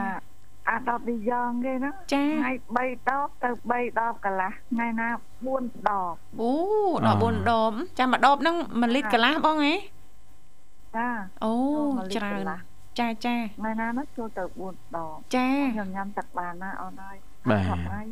[0.69, 5.09] អាដបឌីយ៉ងគេហ្នឹងចាថ្ងៃ3ដបទៅ3ដបកន្លះថ្ងៃណា
[5.49, 6.53] 4ដបអូ
[7.07, 9.75] ដល់4ដបចាំមួយដបហ្នឹង1លីត្រកន្លះបងហ៎
[10.97, 11.09] ចា
[11.45, 12.59] អូចូលមួយលីត្រច្រើនកន្លះ
[12.99, 17.17] ចាចាថ្ងៃណានោះចូលទៅ4ដបចាខ្ញុំញ៉ាំទឹកបានណាអូនហើយ
[17.51, 18.07] បាទអត់ហើយ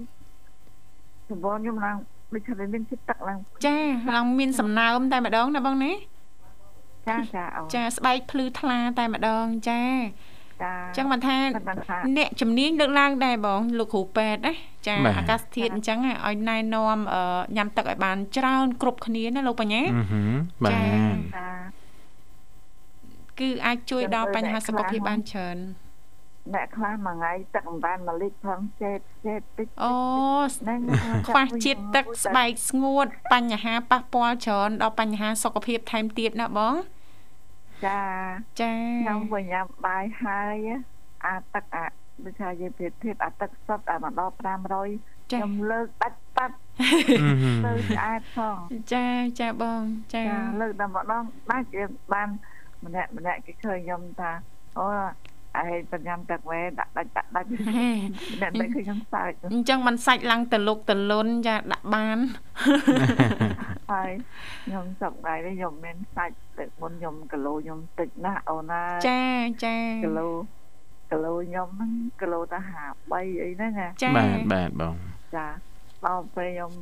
[1.28, 1.96] សម្បូរខ្ញុំឡើង
[2.32, 3.76] ដូចថាមានចិត្តទឹកឡើងចា
[4.14, 5.92] ឡើងមានសំណើមតែម្ដងណាបងណា
[7.08, 9.82] ចាចាអូនចាស្បែកភ្លឺថ្លាតែម្ដងចា
[10.62, 14.54] ចាអញ្ចឹងមិនថាមិនបានថាអ្នកជំនាញលើកឡើងដែរបងលោកគ្រូពេទ្យណា
[14.86, 20.34] ចាបាទអាកាសធាតុអញ្ចឹងឲ្យណែនាំអឺញ៉ាំទឹកឲ្យបានច្រើនគ្រប់គ្នាណាលោកបញ្ញាអឺហឹម
[20.64, 21.48] បាទចា
[23.40, 25.58] គឺអាចជួយដល់បញ្ហាសុខភាពបានច្រើន
[26.54, 29.94] អ្នកខ្លះមួយថ្ងៃទឹកមិនបាន1លីត្រផងចេតចេតតិចអូ
[30.56, 30.80] ហ្នឹង
[31.28, 36.74] ខ្វះជាតិទឹកស្បែកស្ងួត បញ្ហាប៉ះពាល់ច្រើនដល់បញ្ហាសុខភាពថែមទៀតណាបង
[37.86, 38.02] ចា
[38.60, 40.56] ចាខ្ញុំវិញញ៉ាំបាយហើយ
[41.26, 41.86] អាទឹកអា
[42.24, 44.34] ដូចថាយើងប្រៀបធៀបអាទឹកសុទ្ធអាមកដល់
[44.82, 46.88] 500ចាខ្ញុំលើកដាច់បាត់អឺ
[47.22, 48.58] ហឹមទៅឆ្អែតផង
[48.94, 49.06] ចា
[49.40, 49.82] ចាបង
[50.14, 52.28] ចាចាលើកដល់ម្ដងដាច់យើងបាន
[52.84, 54.32] ម្នាក់ម្នាក់គេឃើញខ្ញុំថា
[54.78, 54.84] អូ
[55.58, 57.88] អេបញ្ញាំទឹកវ៉ែដាក់ដាច់ដាក់ដាច់ហេ
[58.42, 62.18] អ្នកតែឃើញខ្ញុំសើចអញ្ចឹងមិនសាច់ឡើងទៅលុកទៅលុនចាដាក់បាន
[63.92, 64.10] ហើយ
[64.64, 69.22] ខ្ញុំសុខដែរទេខ្ញុំមានសាច់ទឹកមុនខ្ញុំគីឡូខ្ញុំតិចណាស់អូនណាចា
[69.64, 70.28] ចាគីឡូ
[71.10, 72.58] គីឡូខ្ញុំហ្នឹងគីឡូទៅ
[73.06, 74.94] 53អីហ្នឹងណាចាបាទបាទបង
[75.36, 75.46] ចា
[76.04, 76.72] ដល់ពេលខ្ញុំ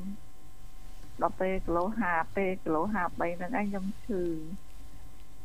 [1.22, 4.22] ដល់ពេលគីឡូ50ពេលគីឡូ53ហ្នឹងឯងខ្ញុំឈឺ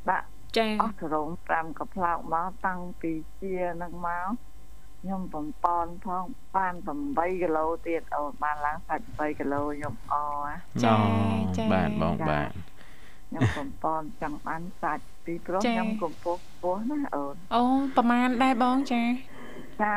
[0.10, 4.30] ដាក់ ចាអស់សរង5កំផ្លោកមកតាំងពីជាហ្នឹងមក
[5.02, 6.24] ខ្ញុំបំពន់ផង
[6.56, 6.74] បាន
[7.08, 10.16] 8គីឡូទៀតអូនបានឡើងសាច់3គីឡូខ្ញុំអ
[10.46, 12.50] ណាចាអូចាបាទបងបាទ
[13.30, 17.64] ខ្ញុំបំពន់ចង់បានសាច់ពីព្រោះចា៎ខ្ញុំកំពុះខ្ពស់ណាអូនអូ
[17.98, 19.04] ប្រហែលដែរបងចា
[19.82, 19.96] ចា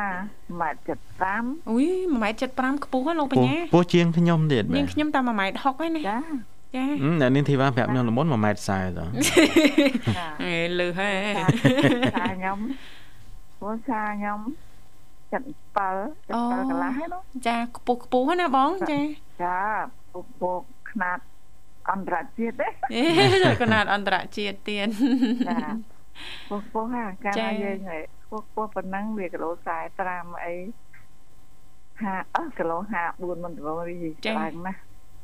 [0.61, 0.81] ម៉ែត្រ
[1.25, 6.17] 75อุ้ย1ម៉ែត្រ75ខ្ពស់ហ៎លោកបពោះញ្ញាពោះជាងខ្ញុំទៀតបានាទងខ្ញុំតែ1ម៉ែត្រ60ហើយណាចា
[6.75, 6.83] ចា
[7.19, 9.05] អ្នកនាងធីវ៉ាប្រាប់ខ្ញុំល្មម1ម៉ែត្រ40តើ
[10.43, 11.13] ហេលឺហើយ
[12.15, 12.57] សាខ្ញុំ
[13.61, 14.39] បងសាខ្ញុំ
[15.31, 18.99] 77 77កន្លះហ្នឹងចាខ្ពស់ខ្ពស់ណាបងចា
[19.43, 19.59] ចា
[20.13, 21.19] ពុកពុកຂ្នាត
[21.91, 22.67] អន្តរជាតិទេ
[23.61, 24.87] ຂ្នាតអន្តរជាតិទៀត
[25.49, 25.59] ចា
[26.49, 29.49] ពុកពុកហ្នឹងកាលណាយើងហេខ្ពស់ខ្ពស់ប៉ុណ្ណឹងវាគីឡូ
[29.97, 30.53] 45អី
[31.49, 32.77] 50អស់គីឡូ
[33.09, 34.79] 54មិនទៅរីខ្លាំងណាស់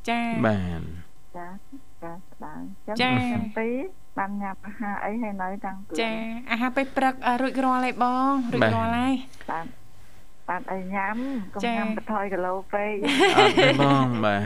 [0.09, 0.81] ចាបាន
[1.37, 1.47] ចា
[2.03, 3.67] ចាស្ដាងចា៎ខ្ញុំពី
[4.17, 6.11] បានញ៉ាំអាហារអីហើយនៅតាំងពីចា
[6.51, 9.13] អាហារពេលព្រឹកអ่ะរួចរាល់ហើយបងរួចរាល់ហើយ
[9.51, 9.65] បាន
[10.49, 11.15] បានអីញ៉ាំ
[11.53, 12.93] កុំចា៎ញ៉ាំបថយគីឡូពេក
[13.37, 14.41] អត់ទេបងបាទ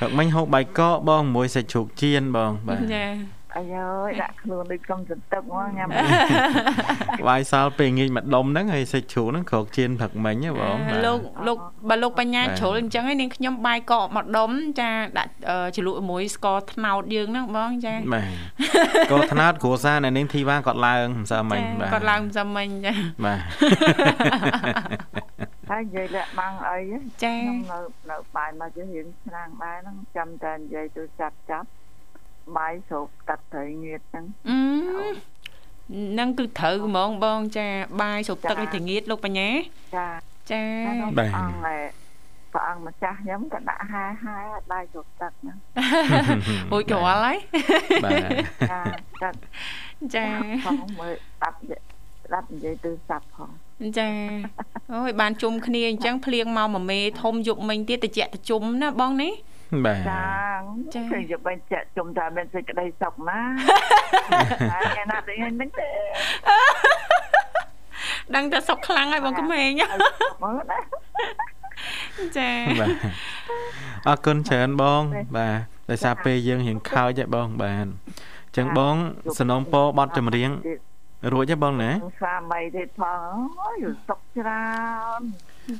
[0.00, 3.04] ផឹកមិញហូបបាយកកបងមួយសាច់ជ្រូកចៀនបងបាទចា
[3.56, 5.88] អាយអើយដាក់ខ្លួនដូចកុំសន្ទឹកមកញ៉ាំ
[7.28, 14.50] វាយសល់ពេលងាចម្ដុំហ្នឹងហើយសាច់ជ្រូកហ្នឹងក្រោកចៀនផឹកមិញហ៎បងបាទលោកលោកបើលោកបញ្ញាបាទជ្រុលអញ្ចឹងឯងនាងខ្ញុំបាយកកមកដុំ
[14.80, 18.26] ចាដាក់អឺជ្រលក់ជាមួយស្ករត្នោតយើងហ្នឹងបងចាបាទ
[19.12, 22.92] កោថ្នោតគ្រួសារនៅនាងធីវ៉ាគាត់ឡើងមិនសើមិញបាទគាត់ឡើងមិនសមមិញចា
[23.24, 23.40] បាទ
[25.70, 26.78] ហើយនិយាយលាក់បាំងអី
[27.24, 27.78] ចាខ្ញុំនៅ
[28.10, 31.66] នៅបាយមកជារៀងឆ្នាំងដែរហ្នឹងចាំតែនិយាយទៅចាប់ចាប់
[32.58, 34.58] បាយស្រូបទឹកត្រីងៀតហ្នឹងអឺ
[36.18, 37.66] នឹងគឺត្រូវហ្មងបងចា
[38.02, 39.48] បាយស្រូបទឹកឲ្យត្រងៀតលោកបញ្ញា
[39.96, 40.08] ចា
[40.50, 41.78] ចាព្រះបាទអង្គឯ
[42.52, 44.36] ព្រះអង្គម្ចាស់ខ្ញុំក៏ដាក់ហាហា
[44.72, 45.56] បាយស្រូបទឹកហ្នឹង
[46.72, 47.38] រួចរាល់ហើយ
[48.04, 48.14] បាទ
[48.70, 48.80] ចា
[49.22, 49.30] ចា
[50.14, 50.26] ចា
[50.64, 51.56] ផងមើលស្ដាប់
[52.24, 53.50] ស្ដាប់និយាយទៅសាប់ផង
[53.98, 54.08] ចា
[54.92, 59.32] អូយបានជុំគ្នាអញ្ចឹងភ្លៀងមកមួយមេធំយប់មិញទៀតតិចតិជុំណាបងនេះ
[59.85, 60.25] បាទ ចា
[60.93, 63.39] ចា គឺយកបែរចាក់ជុំថាមានសេចក្តីសុខណា
[64.73, 65.89] ហើយគេណាទៅហ្នឹងទេ
[68.35, 69.89] ដឹងតែសុកខ្លាំងហើយបងក្មេង ឲ្យ
[70.43, 70.79] មើលណា
[72.37, 72.89] ចា បាទ
[74.07, 75.01] អរគុណច្រើនបង
[75.37, 75.57] បាទ
[75.89, 78.95] ដោយសារពេលយើងរៀងខើចហើយបងបាទអញ្ចឹងបង
[79.39, 80.49] สนំពរបတ်ចម្រៀង
[81.33, 84.65] រួចហើយបងណា ស្វាមីទៀតផងអូយសុខច្រើ
[85.19, 85.21] ន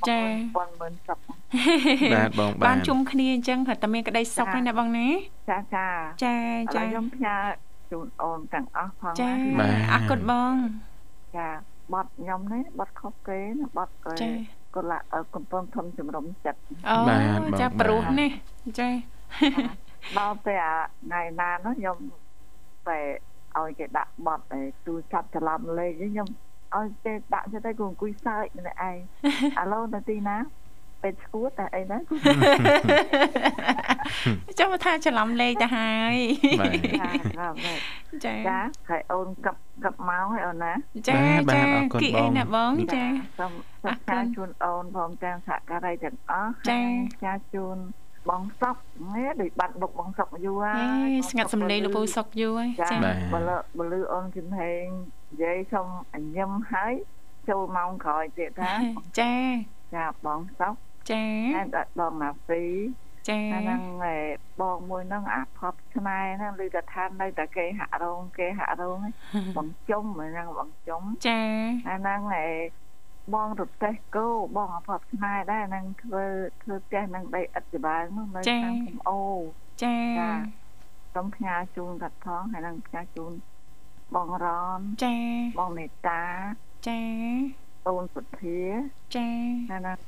[0.08, 0.20] ចា
[0.56, 1.18] បងមិនសុខ
[2.14, 5.08] បាទបងបាទបានជុំគ្នាអញ្ចឹងគាត់តែមានក្តីសុខហើយណាបងណា
[5.50, 5.86] ចាចា
[6.24, 6.34] ចា
[6.74, 7.36] ចាចាខ្ញុំផ្ញើ
[7.90, 10.52] ជូនអូនទាំងអស់ផងចាណាអរគុណបង
[11.36, 11.48] ចា
[11.92, 14.30] បត់ខ្ញុំនេះបត់ខុសគេណាបត់គេចា
[14.74, 14.98] គាត់ឡា
[15.34, 18.30] កំពុងធំជំរុំចិត្តអូបាទបងចាបាទប្រុសនេះ
[18.78, 18.88] ចា
[20.18, 20.74] ដល់ទៅអា
[21.04, 21.96] ថ្ងៃណានោះខ្ញុំ
[22.88, 22.98] តែ
[23.58, 26.28] ឲ្យគេដាក់បត់ឯទូរស័ព្ទច្រឡំលេខខ្ញុំ
[26.76, 28.98] ឲ្យពេលដាក់ចិត្តទៅគង្គុយសើចម្នាក់ឯង
[29.60, 30.36] ឥឡូវនៅទីណា
[31.02, 32.02] ពេទ្យស្គួតតែអីហ្នឹង
[34.58, 36.16] ចាំមកថាច្រឡំលេខទៅហើយ
[38.24, 38.58] ចាចា
[38.88, 40.72] ហើយអូនកັບកັບមកហើយអូនណា
[41.08, 41.14] ចា
[41.54, 41.62] ចា
[42.02, 43.04] គីអីណាបងចា
[43.38, 43.52] សូម
[43.82, 46.82] សូមការជូនអូនផងទាំងសហការីទាំងអស់ចា
[47.24, 47.76] ចាជូន
[48.30, 48.76] បងសុក
[49.14, 53.12] ណែដូចបាត់បុកបងសុកយូរហើយស្ងាត់សំឡេងលោកពូសុកយូរហើយចាបើ
[53.78, 54.86] បើលឺអូនជំហេង
[55.32, 56.92] និយាយសូមអញ្ញឹមហើយ
[57.48, 58.72] ចូលម៉ោងក្រោយទៀតថា
[59.20, 59.34] ចា
[59.94, 60.74] ចាបងសុក
[61.10, 61.24] ចា
[61.56, 62.64] ហើយដាក់បងណាហ្វី
[63.28, 64.16] ចាហើយហ្នឹងឯ
[64.60, 69.14] បងមួយហ្នឹងអាផប់ឆ្នៃហ្នឹងឮតែថានៅតែគេហាក់រោងគេហាក់រោងហ្នឹង
[69.56, 71.40] បងជុំហ្នឹងបងជុំចា
[71.88, 72.46] អាហ្នឹងឯ
[73.34, 74.26] បងរទេះគោ
[74.56, 76.24] បងអផប់ឆ្នៃដែរហ្នឹងធ្វើ
[76.62, 79.20] ធ្វើផ្ទះនឹងដីឥដ្ឋច្បារនោះនៅខាងកំអូ
[79.84, 80.30] ចាចា
[81.14, 83.32] សូមផ្ញើជូនកាត់ផងហើយនឹងផ្ញើជូន
[84.16, 84.46] បងរ
[84.76, 85.16] នចា
[85.58, 86.22] បងមេតា
[86.86, 87.00] ចា
[87.86, 88.60] អូនសុធា
[89.14, 89.28] ចា
[89.70, 89.98] ហើយនឹង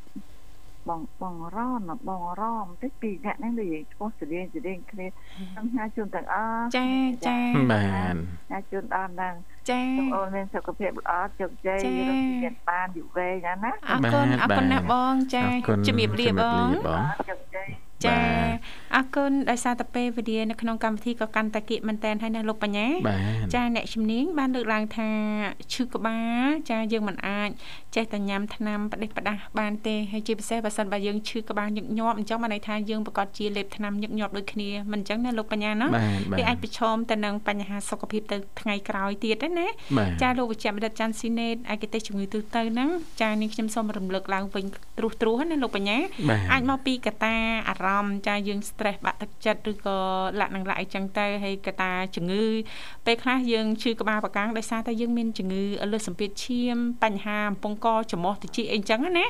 [0.88, 5.06] បងបងរនបងរមតិចពីរអ្នកហ្នឹងនិយាយឈ្មោះស្រៀងស្រៀងគ្នា
[5.54, 6.88] សូមផ្ញើជូនទាំងអស់ចា
[7.26, 7.38] ចា
[7.72, 8.14] បាទ
[8.46, 9.34] ផ្ញើជូនដល់ហ្នឹង
[9.70, 17.83] ចាសូមអូនមានសុខភាពល្អជោគជ័យចារកទៀតបានយូរវែងណាណាអរគុណបាទអរគុណណាស់បងចាអរគុណជំរាបលាបងជំរាបលាបងជោគជ័យចាបាទ
[18.96, 25.08] អរគុណដោយសារតែពេលវេលានៅក្នុងកម្មវិធីក៏កាន់តែគៀកមែនតែនហើយណាលោកបញ្ញាបាទចាអ្នកជំនាញបានលើកឡើងថា
[25.72, 27.50] ឈឺក្បាលចាយើងមិនអាច
[27.96, 39.66] ចេះតែញ៉ាំថ្នាំផ្ដេសផ្ដាស់បានទេហើយជាពិសេសបើសិនបើយើងឈឺក្បាលញឹកញាប់អញ្ចឹងបានន័យថាយើងប្រកាសជាលេបថ្នាំញឹកញាប់ដូចគ្នាមិនអញ្ចឹងណាលោកបញ្ញាណាបាទបាទវាអាចប្រឈមទៅនឹងបញ្ហាសុខភាពទៅថ្ងៃក្រោយទៀតទេណា
[39.98, 42.88] បាទចាលោកវិជ្ជបណ្ឌិតច័ន្ទស៊ីណេតឯកទេសជំងឺទូទៅហ្នឹង
[43.22, 44.64] ចានាងខ្ញុំសូមរំលឹកឡើងវិញ
[44.98, 45.98] ត្រួសត្រួសណាលោកបញ្ញា
[46.30, 47.34] បាទអាចមកពីកត្តា
[47.68, 49.98] អារម្មណ៍ចាយើង stress បាក់ទឹកចិត្តឬក៏
[50.40, 52.44] លក្ខណៈអីចឹងទៅហើយកត្តាជំងឺ
[53.06, 59.26] ពេលខ្លះយើងឈឺក្បាលប្រកាំងដោយសារតែយើងមានជំងឺលើសសម្ពាធឈាមបញ្ហាអំពង់កច្រមុះតិចអីចឹងណា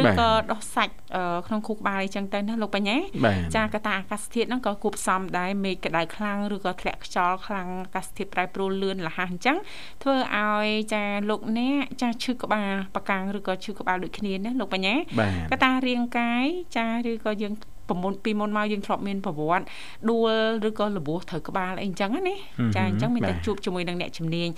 [0.00, 9.56] ឬក៏ដោះសាច់អឺក្នុងខួរក្បាលអីចឹងទៅណាលោកបញ្ញាបាទចាកត្តាអាកាសធាតុហ្នឹងក៏គួបផ្សំដែរមេឃក្តៅខ្លាំងឬក៏ធ្លាក់ខ្យល់ខ្លាំងអាកាសធាតុប្រែប្រួលលឿនលះហះអញ្ចឹង
[10.02, 16.44] ធ្វើឲ្យចាលោកអ្នកចាឈឺក្បាលប្រកាំងឬក៏ឈឺក្បាលដូចគ្នាណាលោកបញ្ញាបាទកត្តារាងកាយ
[16.76, 17.54] ចាឬក៏យើង
[17.88, 19.64] ប្រមុនពីមុនមកយើងធ្លាប់មានប្រវត្តិ
[20.10, 20.30] ដួល
[20.68, 22.36] ឬក៏របួសត្រូវក្បាលអីអញ្ចឹងណា
[22.76, 24.48] ចាអញ្ចឹងមានតែជួបជាមួយនឹងអ្នកជំនាញ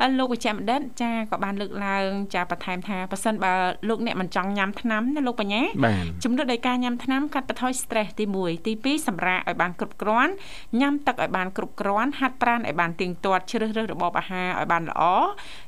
[0.00, 3.52] ហើយលោកវិជ្ជបណ្ឌិតចាក៏បានលើកឡើងចាបន្ថែមថាប៉ះសិនបើ
[3.88, 10.32] លោកអ្នកមិនចង់ញ៉ាំថ្នាំណាលោកបញ្ញាបាទជំនួសដោយការញ៉ាំថ្នាំកាត់បន្ថយ stress ទី1ទី2សម្រាកឲ្យបានគ្រប់គ្រាន់
[10.80, 15.02] ញ៉ាំទឹកឲ្យបានគ្រប់គ្រាន់ហាត់ប្រាណឲ្យបានទៀងទាត់ជ្រើសរើសរបបអាហារឲ្យបានល្អ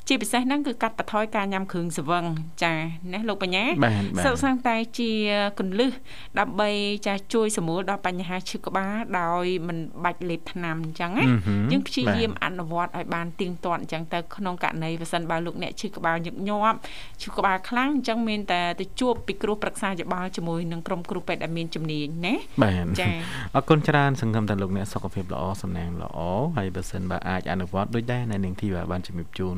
[0.08, 2.24] ជាពិសេសហ្នឹងគឺកាត់បន្ថយការញ៉ាំគ្រឿងស្រវឹង
[2.62, 2.72] ចា
[3.12, 5.10] ណាលោកបញ្ញាបាទបាទសិក្សាតែជា
[5.58, 5.90] កੁੰលឹះ
[6.38, 6.70] ដើម្បី
[7.06, 11.24] ចាជួយសម្រួលដល់បញ្ហាឈឺក្បាលដោយមិនបាច់លេបថ្នាំអញ្ចឹងណា
[11.72, 16.78] យើងព្យាយាមអនុវត្តឲ្យបានទៀងទាត់អញ្ចឹងទៅក្នុងករណីបើសិនបើលោកអ្នកឈឺក្បាលញឹកញាប់
[17.22, 23.08] ឈឺក្បាលខ្លាំងអញ្ចឹងមានតែទៅជួបពីគ្រូប្រឹក្សាយោបល់ជាមួយនឹងក្រុមគ្រូពេទ្យដែលមានជំនាញណាបាទចា
[23.54, 26.18] អរគុណច្រើនសង្ឃឹមថាលោកអ្នកសុខភាពល្អសំណាងល្អ
[26.56, 29.56] ហើយបើសិនបើអាចអនុវត្តដូចដែរនៅនាងធីបាបានជំរាបជូន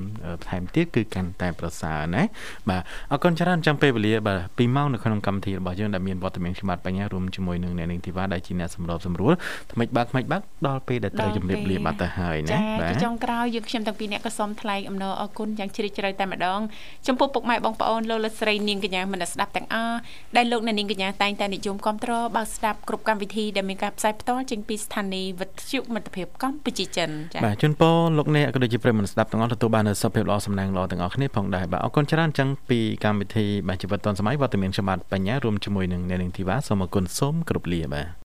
[0.49, 2.23] ថែមទៀតគឺកាន់តែប្រសើរណា
[2.69, 2.83] បាទ
[3.13, 9.33] អរគុណច្រើនចាំពេលវេលាបាទ2ម៉ោងនៅក្នុងកម្មវិធីរបស់យើងដែលមានវត្តមានខ្ញុំបាទបញ្ញារួមជាមួយនឹងអ្នកនាងធីវ៉ាដែលជាអ្នកសម្របសម្រួល
[9.73, 16.61] ថ្មិចបាក់ថ្មិចបាក់ដល់ពេលដែលត្រូវជម្រាបលាបាត់ទៅហើយណាបាទចុងក្រោយយើងខ្ញុំទាំងពីរអ្នកក៏សូមថ្លែងអំណរអគុណយ៉ាងជ្រាលជ្រៅតែម្ដង
[17.07, 19.97] ចំពោះពុកម៉ែបងប្អូនលោកលោកស្រីនាងកញ្ញាមនស្ដាប់ទាំងអស់
[20.37, 38.11] ដែលលោកអ្នកនាងកញ្ញាតែងតែនិយមគ្រប់គ្រងបើស្ដាប់គ្រប់កម្មវិធីដែលមានការផ្សាយផ្ទាល់ចេញពីស្ថានីយ៍វិទ្យុមិត្តភាពកម្ពុជាចិនចា៎បាទជូនពរលោកអ្នកក៏ដូចជាប្រិយមិត្តស្ដាប់ទាំងអស់ទទួលបាននូវសុខភាពល្អសំណាងល្អទាំងអស់គ្នាផងដែរបាទអរគុណច្រើនចឹងពីកម្មវិធីបាទជីវិតឌុនសម័យវត្តមានខ្ញុំបាទបញ្ញារួមជាមួយនឹងអ្នកនាងធីវ៉ាសូមអរគុណសូមគោរពលាបាទ